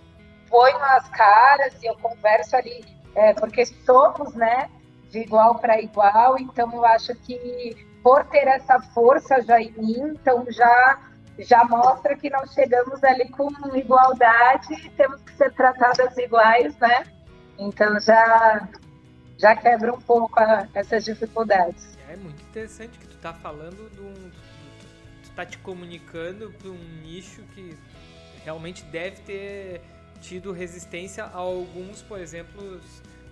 ponho 0.48 0.78
as 0.78 1.08
caras 1.08 1.74
e 1.82 1.86
eu 1.86 1.96
converso 1.96 2.56
ali, 2.56 2.84
é, 3.14 3.32
porque 3.34 3.64
somos, 3.66 4.34
né, 4.34 4.70
de 5.10 5.20
igual 5.20 5.58
para 5.58 5.80
igual. 5.80 6.38
Então, 6.38 6.72
eu 6.72 6.84
acho 6.84 7.14
que 7.16 7.86
por 8.02 8.24
ter 8.26 8.46
essa 8.46 8.80
força 8.80 9.42
já 9.42 9.60
em 9.60 9.72
mim, 9.72 10.14
então 10.14 10.46
já 10.50 11.00
já 11.38 11.64
mostra 11.64 12.16
que 12.16 12.30
nós 12.30 12.52
chegamos 12.54 13.02
ali 13.04 13.28
com 13.30 13.50
igualdade 13.76 14.72
e 14.72 14.90
temos 14.90 15.20
que 15.22 15.32
ser 15.32 15.52
tratadas 15.52 16.16
iguais, 16.16 16.76
né? 16.78 17.04
Então 17.58 17.98
já 18.00 18.68
já 19.38 19.54
quebra 19.54 19.92
um 19.92 20.00
pouco 20.00 20.38
a, 20.40 20.66
essas 20.74 21.04
dificuldades. 21.04 21.96
É 22.08 22.16
muito 22.16 22.40
interessante 22.42 22.98
que 22.98 23.06
tu 23.06 23.16
tá 23.18 23.34
falando 23.34 23.90
de 23.90 24.00
um. 24.00 24.30
Tu 25.24 25.30
tá 25.34 25.44
te 25.44 25.58
comunicando 25.58 26.50
para 26.52 26.68
um 26.68 26.78
nicho 27.02 27.42
que 27.54 27.76
realmente 28.44 28.84
deve 28.84 29.20
ter 29.22 29.82
tido 30.20 30.52
resistência 30.52 31.24
a 31.24 31.36
alguns, 31.36 32.02
por 32.02 32.18
exemplo, 32.18 32.80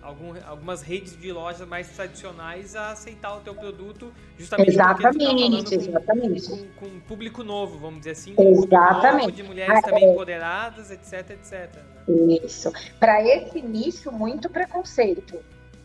algum, 0.05 0.33
algumas 0.45 0.81
redes 0.81 1.17
de 1.17 1.31
lojas 1.31 1.67
mais 1.67 1.89
tradicionais 1.89 2.75
a 2.75 2.91
aceitar 2.91 3.35
o 3.35 3.41
teu 3.41 3.55
produto 3.55 4.13
justamente 4.37 4.69
exatamente, 4.69 5.63
porque 5.63 5.63
tu 5.63 5.69
tá 5.69 5.89
exatamente. 5.89 6.49
Com, 6.49 6.67
com, 6.75 6.85
um 6.85 6.99
público 6.99 7.43
novo, 7.43 7.79
vamos 7.79 7.99
dizer 7.99 8.11
assim, 8.11 8.35
um 8.37 8.63
exatamente. 8.63 9.31
de 9.31 9.43
mulheres 9.43 9.79
ah, 9.79 9.81
também 9.81 10.05
é. 10.05 10.11
empoderadas, 10.11 10.91
etc, 10.91 11.31
etc. 11.31 11.75
Né? 12.07 12.37
Isso. 12.43 12.71
Para 12.99 13.23
esse 13.23 13.61
nicho, 13.61 14.11
muito 14.11 14.49
preconceito. 14.49 15.39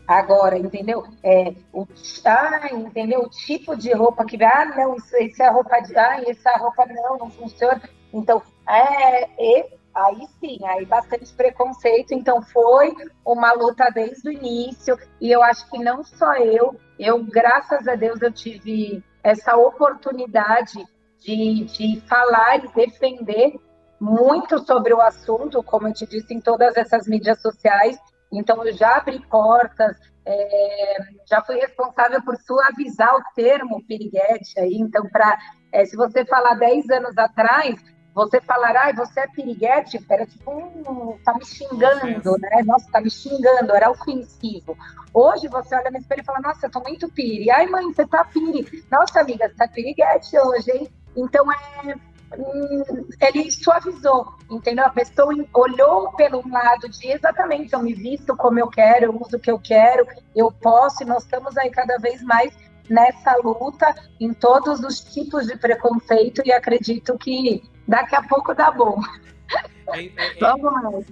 Agora, 0.07 0.57
entendeu? 0.57 1.05
É, 1.23 1.53
o, 1.73 1.87
ah, 2.25 2.69
entendeu? 2.73 3.21
O 3.21 3.29
tipo 3.29 3.75
de 3.75 3.93
roupa 3.93 4.25
que 4.25 4.41
ah, 4.43 4.65
não, 4.65 4.95
isso, 4.97 5.15
isso 5.17 5.41
é 5.41 5.49
roupa 5.49 5.79
de. 5.79 5.97
Ah, 5.97 6.21
essa 6.27 6.51
roupa 6.57 6.85
não, 6.85 7.17
não 7.17 7.29
funciona. 7.29 7.81
Então, 8.13 8.41
é, 8.67 9.23
é, 9.23 9.69
aí 9.93 10.27
sim, 10.39 10.57
aí 10.65 10.85
bastante 10.85 11.33
preconceito. 11.33 12.13
Então, 12.13 12.41
foi 12.41 12.93
uma 13.25 13.53
luta 13.53 13.89
desde 13.93 14.29
o 14.29 14.31
início. 14.31 14.97
E 15.19 15.31
eu 15.31 15.43
acho 15.43 15.69
que 15.69 15.77
não 15.77 16.03
só 16.03 16.33
eu, 16.35 16.79
eu, 16.99 17.23
graças 17.23 17.87
a 17.87 17.95
Deus, 17.95 18.21
eu 18.21 18.31
tive 18.31 19.03
essa 19.23 19.55
oportunidade 19.55 20.85
de, 21.19 21.65
de 21.65 22.01
falar 22.01 22.63
e 22.63 22.67
defender 22.69 23.59
muito 23.99 24.57
sobre 24.65 24.93
o 24.93 25.01
assunto, 25.01 25.61
como 25.61 25.87
eu 25.87 25.93
te 25.93 26.07
disse, 26.07 26.33
em 26.33 26.41
todas 26.41 26.75
essas 26.75 27.07
mídias 27.07 27.41
sociais. 27.41 27.97
Então, 28.31 28.65
eu 28.65 28.73
já 28.73 28.97
abri 28.97 29.19
portas, 29.27 29.97
é, 30.25 30.97
já 31.27 31.41
fui 31.43 31.55
responsável 31.55 32.21
por 32.23 32.35
suavizar 32.37 33.15
o 33.15 33.23
termo 33.35 33.83
piriguete 33.85 34.59
aí. 34.59 34.75
Então, 34.75 35.07
para 35.09 35.37
é, 35.71 35.85
se 35.85 35.95
você 35.95 36.25
falar 36.25 36.55
10 36.55 36.89
anos 36.89 37.17
atrás, 37.17 37.75
você 38.13 38.41
falar, 38.41 38.75
ai, 38.75 38.93
você 38.93 39.21
é 39.21 39.27
piriguete, 39.27 40.03
era 40.09 40.25
tipo, 40.25 40.51
um, 40.51 41.17
tá 41.23 41.33
me 41.33 41.45
xingando, 41.45 42.37
né? 42.39 42.61
Nossa, 42.65 42.91
tá 42.91 42.99
me 42.99 43.09
xingando, 43.09 43.73
era 43.73 43.89
ofensivo. 43.89 44.77
Hoje 45.13 45.47
você 45.47 45.75
olha 45.75 45.91
no 45.91 45.97
espelho 45.97 46.21
e 46.21 46.25
fala, 46.25 46.41
nossa, 46.41 46.65
eu 46.65 46.71
tô 46.71 46.81
muito 46.81 47.09
piri. 47.09 47.49
Ai, 47.49 47.67
mãe, 47.67 47.85
você 47.85 48.05
tá 48.05 48.23
piri. 48.25 48.83
Nossa, 48.91 49.21
amiga, 49.21 49.47
você 49.47 49.55
tá 49.55 49.67
piriguete 49.67 50.37
hoje, 50.37 50.71
hein? 50.71 50.87
Então, 51.15 51.45
é, 51.51 51.95
ele 53.21 53.51
suavizou, 53.51 54.33
entendeu? 54.49 54.85
A 54.85 54.89
pessoa 54.89 55.33
olhou 55.53 56.11
pelo 56.13 56.41
lado 56.49 56.87
de 56.89 57.07
exatamente, 57.11 57.73
eu 57.73 57.81
me 57.81 57.93
visto 57.93 58.35
como 58.35 58.59
eu 58.59 58.67
quero, 58.67 59.05
eu 59.05 59.21
uso 59.21 59.37
o 59.37 59.39
que 59.39 59.51
eu 59.51 59.59
quero, 59.59 60.07
eu 60.35 60.51
posso, 60.51 61.03
e 61.03 61.05
nós 61.05 61.23
estamos 61.23 61.57
aí 61.57 61.69
cada 61.69 61.97
vez 61.97 62.21
mais 62.23 62.53
nessa 62.89 63.35
luta 63.43 63.93
em 64.19 64.33
todos 64.33 64.79
os 64.81 64.99
tipos 65.01 65.47
de 65.47 65.57
preconceito 65.57 66.41
e 66.45 66.51
acredito 66.51 67.17
que 67.17 67.63
daqui 67.87 68.15
a 68.15 68.23
pouco 68.23 68.53
dá 68.53 68.71
bom. 68.71 68.99
É, 69.93 70.05
é, 70.05 70.11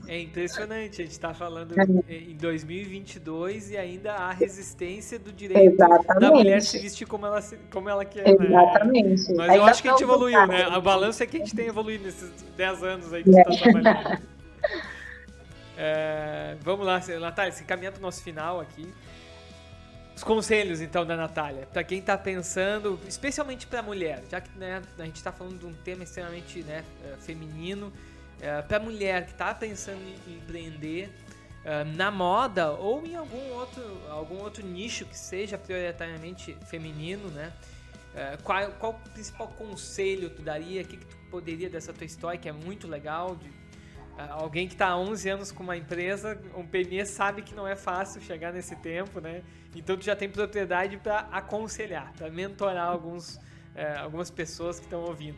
é, 0.07 0.21
impressionante, 0.21 1.01
a 1.01 1.03
gente 1.03 1.11
está 1.11 1.33
falando 1.33 1.75
é. 1.77 2.13
em 2.13 2.37
2022 2.37 3.71
e 3.71 3.77
ainda 3.77 4.13
há 4.13 4.31
resistência 4.31 5.19
do 5.19 5.33
direito 5.33 5.73
Exatamente. 5.73 6.21
da 6.21 6.31
mulher 6.31 6.61
se 6.61 6.79
vestir 6.79 7.05
como 7.05 7.25
ela, 7.25 7.41
como 7.71 7.89
ela 7.89 8.05
quer. 8.05 8.23
Né? 8.23 8.45
Exatamente. 8.47 9.31
Né? 9.31 9.35
Mas 9.35 9.55
eu 9.55 9.63
acho 9.65 9.81
que 9.81 9.89
a 9.89 9.91
gente 9.91 10.03
evoluiu, 10.03 10.47
né? 10.47 10.63
A 10.63 10.79
balança 10.79 11.23
é 11.23 11.27
que 11.27 11.37
a 11.37 11.39
gente 11.39 11.55
tem 11.55 11.67
evoluído 11.67 12.05
nesses 12.05 12.31
10 12.55 12.83
anos 12.83 13.13
aí 13.13 13.23
que 13.23 13.31
você 13.31 13.41
está 13.41 13.71
trabalhando. 13.71 14.21
É, 15.81 16.57
vamos 16.61 16.85
lá, 16.85 17.01
Natália, 17.21 17.53
se 17.53 17.63
caminha 17.63 17.89
para 17.89 17.99
o 17.99 18.01
nosso 18.01 18.21
final 18.21 18.59
aqui. 18.59 18.85
Os 20.19 20.23
conselhos, 20.25 20.81
então, 20.81 21.05
da 21.05 21.15
Natália, 21.15 21.65
para 21.71 21.81
quem 21.81 21.99
está 21.99 22.17
pensando, 22.17 22.99
especialmente 23.07 23.65
para 23.65 23.79
a 23.79 23.81
mulher, 23.81 24.21
já 24.29 24.41
que 24.41 24.49
né, 24.59 24.81
a 24.97 25.05
gente 25.05 25.15
está 25.15 25.31
falando 25.31 25.59
de 25.59 25.65
um 25.65 25.71
tema 25.71 26.03
extremamente 26.03 26.61
né, 26.61 26.83
é, 27.05 27.15
feminino, 27.21 27.89
é, 28.41 28.61
para 28.61 28.75
a 28.75 28.79
mulher 28.81 29.25
que 29.27 29.31
está 29.31 29.55
pensando 29.55 30.01
em 30.27 30.35
empreender 30.35 31.09
é, 31.63 31.85
na 31.85 32.11
moda 32.11 32.69
ou 32.73 33.05
em 33.05 33.15
algum 33.15 33.49
outro, 33.53 33.81
algum 34.09 34.39
outro 34.39 34.61
nicho 34.61 35.05
que 35.05 35.17
seja 35.17 35.57
prioritariamente 35.57 36.53
feminino, 36.65 37.29
né? 37.29 37.53
É, 38.13 38.37
qual, 38.43 38.71
qual 38.71 38.91
o 38.91 39.09
principal 39.11 39.47
conselho 39.47 40.29
tu 40.31 40.41
daria? 40.41 40.81
O 40.81 40.85
que, 40.85 40.97
que 40.97 41.05
tu 41.05 41.15
poderia 41.31 41.69
dessa 41.69 41.93
tua 41.93 42.05
história, 42.05 42.37
que 42.37 42.49
é 42.49 42.51
muito 42.51 42.89
legal, 42.89 43.37
de 43.37 43.49
alguém 44.29 44.67
que 44.67 44.73
está 44.73 44.89
há 44.89 44.97
11 44.97 45.29
anos 45.29 45.51
com 45.51 45.63
uma 45.63 45.77
empresa, 45.77 46.39
um 46.55 46.65
PME 46.65 47.05
sabe 47.05 47.41
que 47.41 47.55
não 47.55 47.67
é 47.67 47.75
fácil 47.75 48.21
chegar 48.21 48.51
nesse 48.51 48.75
tempo, 48.75 49.19
né? 49.19 49.43
Então 49.75 49.95
tu 49.95 50.03
já 50.03 50.15
tem 50.15 50.29
propriedade 50.29 50.97
para 50.97 51.19
aconselhar, 51.31 52.11
para 52.17 52.29
mentorar 52.29 52.89
alguns, 52.89 53.39
é, 53.75 53.97
algumas 53.97 54.29
pessoas 54.29 54.79
que 54.79 54.85
estão 54.85 55.01
ouvindo. 55.01 55.37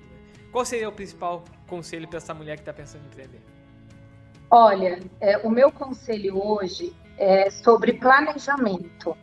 Qual 0.51 0.65
seria 0.65 0.89
o 0.89 0.91
principal 0.91 1.43
conselho 1.67 2.07
para 2.07 2.17
essa 2.17 2.33
mulher 2.33 2.55
que 2.55 2.61
está 2.61 2.73
pensando 2.73 3.03
em 3.03 3.07
empreender? 3.07 3.41
Olha, 4.49 4.99
é, 5.19 5.37
o 5.37 5.49
meu 5.49 5.71
conselho 5.71 6.37
hoje 6.43 6.93
é 7.17 7.49
sobre 7.49 7.93
planejamento. 7.93 9.15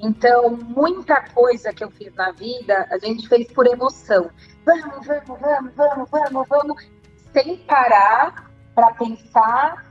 Então, 0.00 0.50
muita 0.50 1.22
coisa 1.30 1.72
que 1.72 1.82
eu 1.82 1.90
fiz 1.90 2.14
na 2.14 2.32
vida, 2.32 2.86
a 2.90 2.98
gente 2.98 3.26
fez 3.26 3.50
por 3.52 3.66
emoção. 3.66 4.30
Vamos, 4.64 5.06
vamos, 5.06 5.40
vamos, 5.40 5.74
vamos, 5.74 6.10
vamos, 6.10 6.48
vamos, 6.48 6.90
sem 7.32 7.56
parar 7.58 8.45
para 8.76 8.92
pensar 8.92 9.86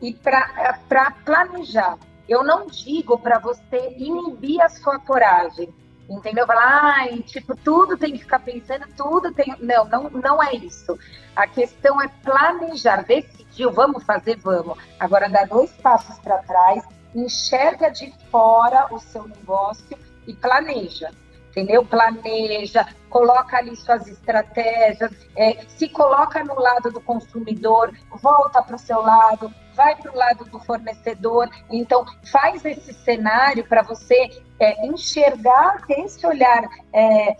e 0.00 0.14
para 0.14 1.10
planejar. 1.24 1.98
Eu 2.26 2.42
não 2.42 2.66
digo 2.66 3.18
para 3.18 3.38
você 3.38 3.94
inibir 3.98 4.62
a 4.62 4.68
sua 4.70 4.98
coragem, 4.98 5.68
entendeu? 6.08 6.46
Falar, 6.46 6.94
ai, 6.96 7.18
tipo, 7.18 7.54
tudo 7.54 7.98
tem 7.98 8.12
que 8.12 8.20
ficar 8.20 8.38
pensando, 8.38 8.86
tudo 8.96 9.30
tem. 9.34 9.54
Não, 9.60 9.84
não, 9.84 10.10
não 10.10 10.42
é 10.42 10.54
isso. 10.54 10.98
A 11.36 11.46
questão 11.46 12.00
é 12.00 12.08
planejar, 12.24 13.04
decidiu, 13.04 13.70
vamos 13.72 14.04
fazer, 14.04 14.38
vamos. 14.38 14.78
Agora, 14.98 15.28
dar 15.28 15.46
dois 15.46 15.70
passos 15.72 16.18
para 16.20 16.38
trás, 16.38 16.82
enxerga 17.14 17.90
de 17.90 18.10
fora 18.30 18.86
o 18.90 18.98
seu 18.98 19.28
negócio 19.28 19.98
e 20.26 20.32
planeja 20.32 21.10
entendeu? 21.50 21.84
Planeja, 21.84 22.86
coloca 23.08 23.58
ali 23.58 23.76
suas 23.76 24.06
estratégias, 24.06 25.10
é, 25.36 25.64
se 25.68 25.88
coloca 25.88 26.42
no 26.44 26.58
lado 26.58 26.90
do 26.90 27.00
consumidor, 27.00 27.92
volta 28.22 28.62
para 28.62 28.76
o 28.76 28.78
seu 28.78 29.00
lado, 29.00 29.52
vai 29.74 29.96
para 29.96 30.12
o 30.12 30.16
lado 30.16 30.44
do 30.46 30.58
fornecedor. 30.60 31.48
Então, 31.70 32.04
faz 32.30 32.64
esse 32.64 32.92
cenário 32.92 33.64
para 33.64 33.82
você 33.82 34.30
é, 34.58 34.86
enxergar, 34.86 35.84
ter 35.86 36.00
esse 36.00 36.24
olhar 36.26 36.68
é, 36.92 37.36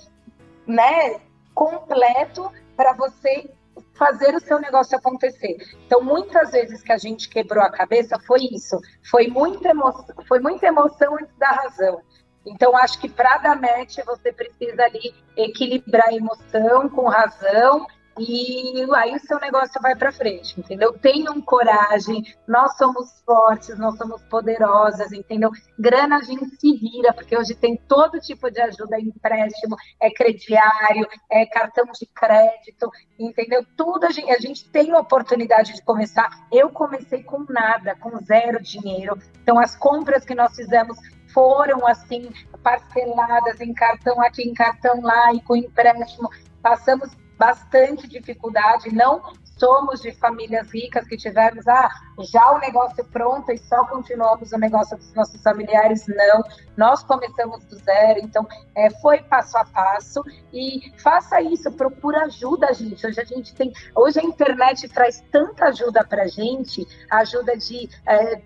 né, 0.67 1.21
completo 1.55 2.51
para 2.77 2.93
você 2.95 3.51
fazer 3.95 4.35
o 4.35 4.41
seu 4.41 4.59
negócio 4.59 4.97
acontecer. 4.97 5.59
Então, 5.87 6.03
muitas 6.03 6.53
vezes 6.53 6.83
que 6.83 6.91
a 6.91 6.97
gente 6.97 7.29
quebrou 7.29 7.63
a 7.63 7.71
cabeça 7.71 8.19
foi 8.27 8.41
isso, 8.51 8.81
foi 9.11 9.27
muita 9.29 9.69
emoção, 9.69 10.17
foi 10.27 10.41
muita 10.41 10.67
emoção 10.67 11.17
antes 11.17 11.37
da 11.37 11.49
razão. 11.49 12.01
Então, 12.47 12.77
acho 12.77 12.99
que 13.01 13.09
para 13.09 13.39
dar 13.39 13.61
match, 13.61 13.99
você 14.05 14.33
precisa 14.33 14.83
ali 14.83 15.15
equilibrar 15.37 16.13
emoção 16.13 16.89
com 16.89 17.09
razão 17.09 17.87
e 18.19 18.87
aí 18.97 19.15
o 19.15 19.21
seu 19.21 19.39
negócio 19.39 19.81
vai 19.81 19.97
para 19.97 20.13
frente, 20.13 20.59
entendeu? 20.61 20.93
Tenham 20.93 21.41
coragem, 21.41 22.23
nós 22.47 22.77
somos 22.77 23.23
fortes, 23.25 23.79
nós 23.79 23.97
somos 23.97 24.23
poderosas, 24.25 25.11
entendeu? 25.13 25.51
Grana 25.79 26.19
a 26.19 26.23
gente 26.23 26.45
se 26.57 26.77
vira, 26.77 27.15
porque 27.15 27.37
hoje 27.37 27.55
tem 27.55 27.77
todo 27.89 28.21
tipo 28.21 28.51
de 28.51 28.61
ajuda, 28.61 28.97
é 28.97 29.01
empréstimo, 29.01 29.75
é 29.99 30.11
crediário, 30.11 31.09
é 31.31 31.47
cartão 31.47 31.87
de 31.87 32.07
crédito, 32.07 32.91
entendeu? 33.19 33.65
Tudo 33.75 34.05
a 34.05 34.11
gente, 34.11 34.31
a 34.31 34.39
gente 34.39 34.69
tem 34.69 34.93
oportunidade 34.95 35.75
de 35.75 35.83
começar. 35.83 36.47
Eu 36.53 36.69
comecei 36.69 37.23
com 37.23 37.47
nada, 37.49 37.97
com 37.97 38.19
zero 38.19 38.61
dinheiro. 38.61 39.17
Então, 39.43 39.59
as 39.59 39.75
compras 39.77 40.27
que 40.27 40.35
nós 40.35 40.55
fizemos 40.55 40.99
foram 41.33 41.87
assim 41.87 42.31
parceladas 42.63 43.61
em 43.61 43.73
cartão 43.73 44.21
aqui, 44.21 44.43
em 44.43 44.55
cartão 44.55 45.01
lá 45.01 45.33
e 45.33 45.41
com 45.41 45.57
empréstimo. 45.57 46.29
Passamos 46.63 47.11
bastante 47.39 48.07
dificuldade, 48.07 48.95
não 48.95 49.23
somos 49.61 50.01
de 50.01 50.11
famílias 50.13 50.71
ricas 50.73 51.07
que 51.07 51.19
tivemos 51.19 51.69
ah, 51.69 51.91
já 52.21 52.51
o 52.53 52.59
negócio 52.59 53.05
pronto 53.05 53.53
e 53.53 53.59
só 53.59 53.85
continuamos 53.87 54.53
o 54.53 54.59
negócio 54.59 54.97
dos 54.97 55.13
nossos 55.15 55.43
familiares, 55.43 56.07
não. 56.09 56.43
Nós 56.77 57.03
começamos 57.03 57.63
do 57.65 57.77
zero, 57.77 58.21
então 58.21 58.47
é, 58.75 58.89
foi 59.01 59.23
passo 59.23 59.59
a 59.59 59.65
passo 59.67 60.23
e 60.53 60.93
faça 61.03 61.43
isso, 61.43 61.71
procura 61.73 62.25
ajuda, 62.25 62.73
gente. 62.73 63.07
Hoje 63.07 63.21
a 63.21 63.25
gente 63.25 63.55
tem, 63.55 63.73
hoje 63.95 64.19
a 64.19 64.23
internet 64.23 64.89
traz 64.89 65.23
tanta 65.31 65.67
ajuda 65.67 66.03
para 66.05 66.27
gente, 66.27 66.87
ajuda 67.11 67.57
de 67.57 67.89
é, 68.07 68.43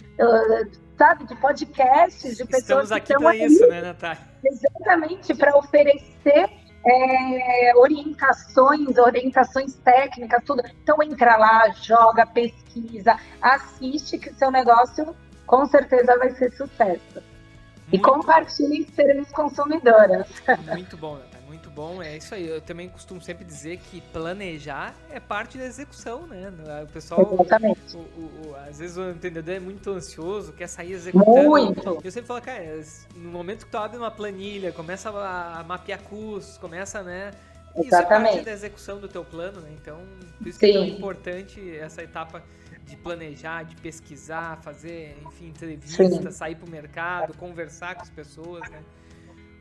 sabe, 0.96 1.24
de 1.24 1.34
podcasts, 1.36 2.36
de 2.36 2.44
pessoas 2.44 2.90
Estamos 2.90 2.92
aqui 2.92 3.14
para 3.14 3.36
isso, 3.36 3.66
né, 3.66 3.80
Natália? 3.80 4.22
Exatamente, 4.44 5.34
para 5.34 5.56
oferecer 5.56 6.50
é, 6.86 7.72
orientações, 7.76 8.96
orientações 8.98 9.74
técnicas, 9.76 10.42
tudo. 10.44 10.62
Então 10.82 11.02
entra 11.02 11.36
lá, 11.36 11.70
joga, 11.82 12.26
pesquisa, 12.26 13.16
assiste 13.40 14.18
que 14.18 14.32
seu 14.34 14.50
negócio 14.50 15.14
com 15.46 15.66
certeza 15.66 16.16
vai 16.18 16.30
ser 16.30 16.52
sucesso. 16.52 17.00
Muito 17.14 17.92
e 17.92 17.98
compartilhe 17.98 18.88
sermos 18.94 19.30
consumidoras. 19.30 20.26
Muito 20.72 20.96
bom, 20.96 21.14
Natália 21.16 21.33
bom, 21.74 22.02
é 22.02 22.16
isso 22.16 22.34
aí. 22.34 22.46
Eu 22.46 22.60
também 22.60 22.88
costumo 22.88 23.20
sempre 23.20 23.44
dizer 23.44 23.78
que 23.78 24.00
planejar 24.00 24.94
é 25.10 25.18
parte 25.18 25.58
da 25.58 25.64
execução, 25.64 26.26
né? 26.26 26.52
O 26.82 26.86
pessoal, 26.86 27.34
Exatamente. 27.34 27.96
O, 27.96 27.98
o, 27.98 28.48
o, 28.48 28.56
às 28.56 28.78
vezes 28.78 28.96
o 28.96 29.10
entendedor 29.10 29.54
é 29.54 29.60
muito 29.60 29.90
ansioso, 29.90 30.52
quer 30.52 30.68
sair 30.68 30.92
executando. 30.92 31.48
Muito. 31.48 32.00
Eu 32.02 32.10
sempre 32.10 32.28
falo, 32.28 32.40
cara, 32.40 32.80
no 33.16 33.30
momento 33.30 33.66
que 33.66 33.70
tu 33.70 33.76
abre 33.76 33.98
uma 33.98 34.10
planilha, 34.10 34.72
começa 34.72 35.10
a 35.10 35.64
mapear 35.64 36.00
custos, 36.02 36.56
começa, 36.58 37.02
né? 37.02 37.32
Isso 37.76 37.88
Exatamente. 37.88 38.28
é 38.28 38.32
parte 38.32 38.44
da 38.44 38.52
execução 38.52 39.00
do 39.00 39.08
teu 39.08 39.24
plano, 39.24 39.60
né? 39.60 39.70
Então, 39.80 39.98
por 40.38 40.46
isso 40.46 40.58
Sim. 40.58 40.66
que 40.66 40.72
é 40.72 40.74
tão 40.74 40.84
importante 40.84 41.76
essa 41.76 42.02
etapa 42.02 42.42
de 42.86 42.96
planejar, 42.96 43.64
de 43.64 43.74
pesquisar, 43.76 44.58
fazer, 44.62 45.16
enfim, 45.26 45.48
entrevistas, 45.48 46.34
sair 46.36 46.54
para 46.54 46.66
o 46.66 46.70
mercado, 46.70 47.36
conversar 47.36 47.96
com 47.96 48.02
as 48.02 48.10
pessoas, 48.10 48.68
né? 48.70 48.80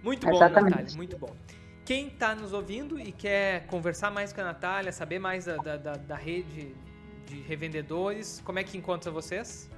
Muito 0.03 0.27
bom, 0.27 0.35
Exatamente. 0.35 0.69
Natália, 0.71 0.97
muito 0.97 1.17
bom. 1.17 1.33
Quem 1.85 2.07
está 2.07 2.33
nos 2.33 2.53
ouvindo 2.53 2.97
e 2.97 3.11
quer 3.11 3.67
conversar 3.67 4.09
mais 4.09 4.31
com 4.31 4.39
a 4.39 4.45
Natália, 4.45 4.91
saber 4.91 5.19
mais 5.19 5.45
da, 5.45 5.57
da, 5.57 5.75
da, 5.75 5.91
da 5.93 6.15
rede 6.15 6.73
de 7.25 7.41
revendedores, 7.41 8.41
como 8.45 8.57
é 8.57 8.63
que 8.63 8.77
encontra 8.77 9.11
vocês? 9.11 9.69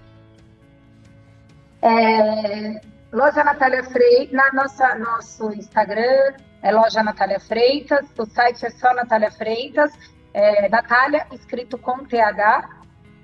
É, 1.82 2.80
loja 3.12 3.44
Natália 3.44 3.84
Freitas, 3.84 4.32
na 4.32 4.54
nossa 4.54 4.96
nosso 4.96 5.52
Instagram 5.54 6.34
é 6.62 6.72
Loja 6.72 7.02
Natália 7.04 7.40
Freitas, 7.40 8.06
o 8.18 8.26
site 8.26 8.66
é 8.66 8.70
só 8.70 8.94
Natália 8.94 9.32
Freitas, 9.32 9.92
é, 10.34 10.70
Natália 10.70 11.26
escrito 11.32 11.78
com 11.78 12.06
TH, 12.06 12.70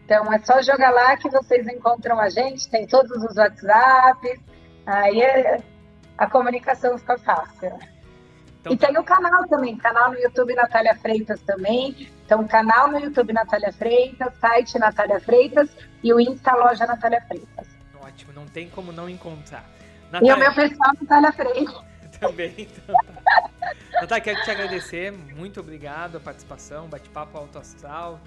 então 0.06 0.34
é 0.34 0.40
só 0.40 0.60
jogar 0.62 0.90
lá 0.90 1.16
que 1.18 1.30
vocês 1.30 1.68
encontram 1.68 2.20
a 2.20 2.30
gente, 2.30 2.70
tem 2.70 2.88
todos 2.88 3.12
os 3.24 3.36
WhatsApps, 3.36 4.40
aí 4.88 5.22
é, 5.22 5.58
a 6.18 6.28
comunicação 6.28 6.98
fica 6.98 7.18
fácil. 7.20 7.78
Então, 8.62 8.74
e 8.74 8.78
tá. 8.78 8.88
tem 8.88 8.98
o 8.98 9.04
canal 9.04 9.48
também, 9.48 9.76
canal 9.76 10.12
no 10.12 10.20
YouTube 10.20 10.54
Natália 10.54 10.96
Freitas 10.96 11.42
também. 11.42 12.08
Então, 12.26 12.48
canal 12.48 12.92
no 12.92 13.00
YouTube 13.00 13.34
Natália 13.34 13.74
Freitas, 13.74 14.34
site 14.40 14.78
Natália 14.78 15.20
Freitas 15.20 15.70
e 16.04 16.14
o 16.14 16.20
Insta 16.20 16.56
Loja 16.56 16.86
Natália 16.86 17.22
Freitas. 17.28 17.68
Ótimo, 18.00 18.32
não 18.34 18.46
tem 18.46 18.70
como 18.70 18.92
não 18.92 19.10
encontrar. 19.10 19.66
Natália... 20.12 20.32
E 20.32 20.36
o 20.36 20.40
meu 20.40 20.54
pessoal 20.54 20.92
Natália 21.02 21.32
Freitas. 21.32 21.82
também, 22.20 22.54
então. 22.60 22.96
Natália, 23.94 24.24
quero 24.24 24.44
te 24.44 24.52
agradecer. 24.52 25.12
Muito 25.12 25.60
obrigado 25.60 26.18
a 26.18 26.20
participação, 26.20 26.88
bate-papo 26.88 27.38
alto 27.38 27.58
astral. 27.58 28.22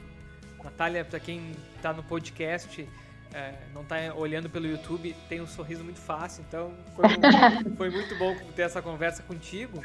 Natália, 0.65 1.05
para 1.05 1.21
quem 1.21 1.53
está 1.77 1.93
no 1.93 2.03
podcast, 2.03 2.89
é, 3.33 3.55
não 3.73 3.83
está 3.83 3.97
olhando 4.17 4.51
pelo 4.51 4.67
YouTube, 4.67 5.15
tem 5.29 5.41
um 5.41 5.47
sorriso 5.47 5.85
muito 5.85 6.01
fácil, 6.01 6.45
então 6.49 6.73
foi, 6.97 7.05
foi 7.77 7.91
muito 7.91 8.17
bom 8.17 8.35
ter 8.57 8.63
essa 8.63 8.81
conversa 8.81 9.23
contigo. 9.23 9.81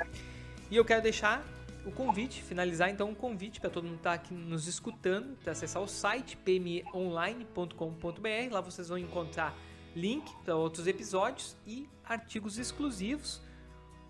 E 0.69 0.75
eu 0.75 0.85
quero 0.85 1.01
deixar 1.01 1.43
o 1.85 1.91
convite, 1.91 2.43
finalizar 2.43 2.89
então 2.89 3.09
um 3.09 3.15
convite 3.15 3.59
para 3.59 3.69
todo 3.69 3.85
mundo 3.85 3.95
que 3.95 3.99
está 3.99 4.13
aqui 4.13 4.33
nos 4.33 4.67
escutando, 4.67 5.35
para 5.37 5.51
acessar 5.51 5.81
o 5.81 5.87
site 5.87 6.37
pmeonline.com.br. 6.37 8.51
Lá 8.51 8.61
vocês 8.61 8.89
vão 8.89 8.97
encontrar 8.97 9.55
link 9.95 10.31
para 10.43 10.55
outros 10.55 10.87
episódios 10.87 11.55
e 11.65 11.89
artigos 12.03 12.57
exclusivos. 12.57 13.41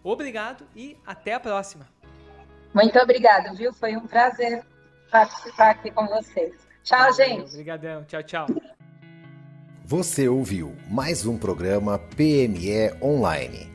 Obrigado 0.03 0.65
e 0.75 0.97
até 1.05 1.33
a 1.33 1.39
próxima. 1.39 1.87
Muito 2.73 2.97
obrigado, 2.99 3.55
viu? 3.55 3.73
Foi 3.73 3.95
um 3.95 4.05
prazer 4.05 4.63
participar 5.09 5.71
aqui 5.71 5.91
com 5.91 6.07
vocês. 6.07 6.53
Tchau, 6.83 6.99
Valeu, 6.99 7.13
gente. 7.13 7.49
Obrigadão. 7.49 8.03
Tchau, 8.05 8.23
tchau. 8.23 8.47
Você 9.85 10.27
ouviu 10.27 10.75
mais 10.87 11.25
um 11.25 11.37
programa 11.37 11.97
PME 11.97 12.93
Online. 13.01 13.68